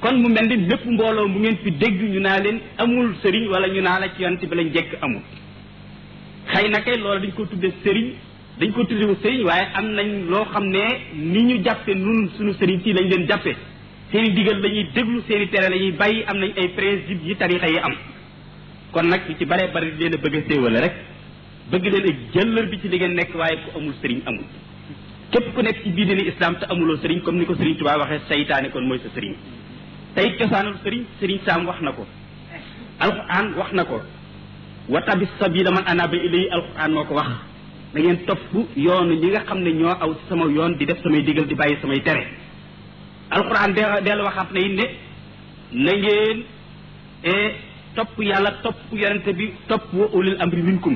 kon 0.00 0.16
mu 0.20 0.28
mel 0.28 0.46
ni 0.48 0.56
lépp 0.68 0.84
mbooloo 0.84 1.28
mu 1.28 1.38
ngeen 1.40 1.56
fi 1.62 1.70
dégg 1.72 2.00
ñu 2.12 2.20
naa 2.20 2.38
leen 2.40 2.58
amul 2.82 3.14
sëriñ 3.22 3.46
wala 3.50 3.68
ñu 3.68 3.80
naa 3.82 3.98
la 4.00 4.08
ci 4.14 4.22
yonte 4.22 4.46
bi 4.46 4.54
lañ 4.56 4.72
jekk 4.74 4.90
amul 5.02 5.22
xëy 6.52 6.68
na 6.70 6.80
kay 6.80 6.96
loolu 6.98 7.20
dañ 7.22 7.32
ko 7.36 7.44
tuddee 7.46 7.72
sëriñ 7.82 8.08
dañ 8.60 8.70
ko 8.72 8.84
tuddee 8.84 9.06
wu 9.06 9.16
sëriñ 9.22 9.42
waaye 9.44 9.66
am 9.74 9.86
nañ 9.98 10.28
loo 10.30 10.44
xam 10.52 10.64
ne 10.66 10.82
ni 11.14 11.40
ñu 11.42 11.64
jàppe 11.64 11.94
nun 11.94 12.28
suñu 12.36 12.52
sëriñ 12.54 12.80
ci 12.82 12.92
lañ 12.92 13.08
leen 13.08 13.26
jàppe 13.28 13.54
seen 14.12 14.24
i 14.24 14.30
digal 14.32 14.60
la 14.60 14.68
ñuy 14.68 14.86
déglu 14.94 15.20
seen 15.26 15.42
i 15.42 15.48
tere 15.48 15.68
la 15.68 15.96
bàyyi 15.98 16.22
am 16.26 16.38
nañ 16.38 16.52
ay 16.56 16.68
principe 16.76 17.24
yi 17.24 17.34
tarixa 17.36 17.66
am 17.82 17.94
kon 18.96 19.10
nag 19.12 19.28
ñu 19.28 19.36
ci 19.36 19.44
baree 19.44 19.68
bari 19.68 19.92
leen 19.92 20.14
a 20.14 20.16
bëgg 20.16 20.36
a 20.36 20.40
séewale 20.48 20.80
rek 20.80 20.94
bëgg 21.70 21.84
leen 21.84 22.04
a 22.08 22.12
jëllër 22.32 22.66
bi 22.70 22.78
ci 22.80 22.88
li 22.88 22.96
ngeen 22.98 23.12
nekk 23.14 23.34
waaye 23.34 23.56
ku 23.64 23.76
amul 23.78 23.92
sëriñ 24.00 24.22
amul 24.26 24.44
képp 25.30 25.52
ku 25.54 25.60
nekk 25.60 25.82
ci 25.84 25.90
biir 25.92 26.06
dini 26.06 26.24
islam 26.32 26.56
te 26.58 26.64
amuloo 26.70 26.96
sëriñ 27.02 27.20
comme 27.22 27.38
ni 27.38 27.44
ko 27.44 27.54
sëriñ 27.54 27.76
Tuubaa 27.76 27.98
waxee 27.98 28.20
saytaane 28.28 28.70
kon 28.70 28.86
mooy 28.88 28.98
sa 28.98 29.08
sëriñ 29.14 29.34
tey 30.14 30.36
cosaanul 30.38 30.76
sëriñ 30.82 31.04
sëriñ 31.20 31.40
saam 31.44 31.66
wax 31.66 31.80
na 31.82 31.92
ko 31.92 32.06
alquran 32.98 33.52
wax 33.56 33.72
na 33.72 33.84
ko 33.84 34.00
wa 34.88 35.00
tabi 35.02 35.28
sabila 35.38 35.70
man 35.72 35.84
anaba 35.86 36.16
ilay 36.16 36.48
alquran 36.56 36.92
moo 36.92 37.04
ko 37.04 37.14
wax 37.14 37.30
da 37.92 38.00
ngeen 38.00 38.24
topp 38.24 38.48
yoonu 38.76 39.14
ñi 39.14 39.28
nga 39.30 39.44
xam 39.46 39.58
ne 39.60 39.72
ñoo 39.74 39.90
aw 40.00 40.10
sama 40.28 40.46
yoon 40.48 40.76
di 40.78 40.86
def 40.86 41.02
samay 41.02 41.22
digal 41.22 41.46
di 41.46 41.54
bàyyi 41.54 41.76
samay 41.82 42.00
tere 42.00 42.24
alquran 43.28 43.74
de 43.74 43.82
dellu 44.04 44.22
waxaat 44.24 44.50
na 45.84 45.92
it 45.92 47.65
topp 47.96 48.18
yàlla 48.30 48.50
topp 48.62 48.92
yonente 49.02 49.30
bi 49.38 49.46
topp 49.68 49.84
wa 49.98 50.06
ulil 50.18 50.36
amri 50.44 50.62
minkum 50.68 50.94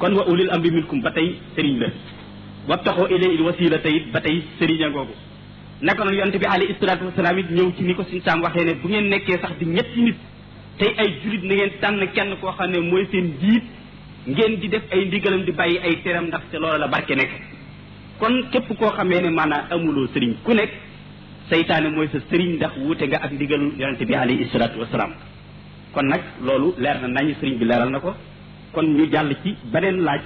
kon 0.00 0.12
wa 0.18 0.24
ulil 0.32 0.50
amri 0.54 0.70
minkum 0.76 1.02
ba 1.04 1.10
tey 1.16 1.28
sëriñ 1.54 1.74
la 1.82 1.88
wa 2.68 2.76
taxoo 2.84 3.06
ilay 3.16 3.34
il 3.34 3.42
wasila 3.48 3.78
tey 3.84 3.96
ba 4.12 4.20
tey 4.26 4.42
sëriñ 4.58 4.82
a 4.86 4.90
ngoogu 4.90 5.14
naka 5.82 6.04
noonu 6.04 6.18
yonente 6.18 6.38
bi 6.42 6.46
alayhi 6.54 6.76
salaatu 6.80 7.04
wasalaam 7.10 7.38
it 7.40 7.50
ñëw 7.56 7.68
ci 7.76 7.82
ni 7.84 7.94
ko 7.94 8.02
suñu 8.08 8.22
saam 8.26 8.42
waxee 8.42 8.64
ne 8.68 8.72
bu 8.82 8.88
ngeen 8.88 9.08
nekkee 9.12 9.38
sax 9.42 9.52
di 9.60 9.66
ñetti 9.66 10.00
nit 10.06 10.16
tey 10.78 10.92
ay 11.00 11.10
julit 11.22 11.42
na 11.48 11.54
ngeen 11.54 11.72
tànn 11.80 12.04
kenn 12.14 12.36
koo 12.40 12.52
xam 12.58 12.70
ne 12.70 12.78
mooy 12.90 13.06
seen 13.12 13.32
jiit 13.40 13.64
ngeen 14.34 14.56
di 14.60 14.68
def 14.68 14.82
ay 14.92 15.04
ndigalam 15.06 15.42
di 15.44 15.52
bàyyi 15.52 15.78
ay 15.86 15.94
teram 16.02 16.26
ndax 16.26 16.44
te 16.50 16.56
loola 16.58 16.78
la 16.78 16.86
barke 16.88 17.14
nekk 17.20 17.32
kon 18.20 18.34
képp 18.52 18.76
koo 18.80 18.90
xamee 18.96 19.20
ne 19.20 19.28
maanaam 19.30 19.68
amuloo 19.70 20.08
sëriñ 20.14 20.32
ku 20.44 20.52
nekk 20.54 20.72
seytaane 21.50 21.90
mooy 21.96 22.08
sa 22.12 22.18
sëriñ 22.30 22.54
ndax 22.56 22.72
wuute 22.80 23.04
nga 23.06 23.18
ak 23.24 23.32
ndigalu 23.32 23.72
yonente 23.80 24.06
bi 24.08 24.14
alayhi 24.14 24.44
salaatu 24.52 24.80
wasalaam 24.80 25.12
kon 25.94 26.06
nag 26.12 26.22
loolu 26.46 26.68
leer 26.82 26.96
na 27.02 27.08
nañu 27.08 27.32
sëriñ 27.38 27.54
bi 27.60 27.68
leeral 27.70 27.90
na 27.92 28.00
ko 28.04 28.10
kon 28.74 28.86
ñu 28.96 29.04
jàll 29.12 29.30
ci 29.42 29.50
beneen 29.72 29.98
laaj 30.06 30.22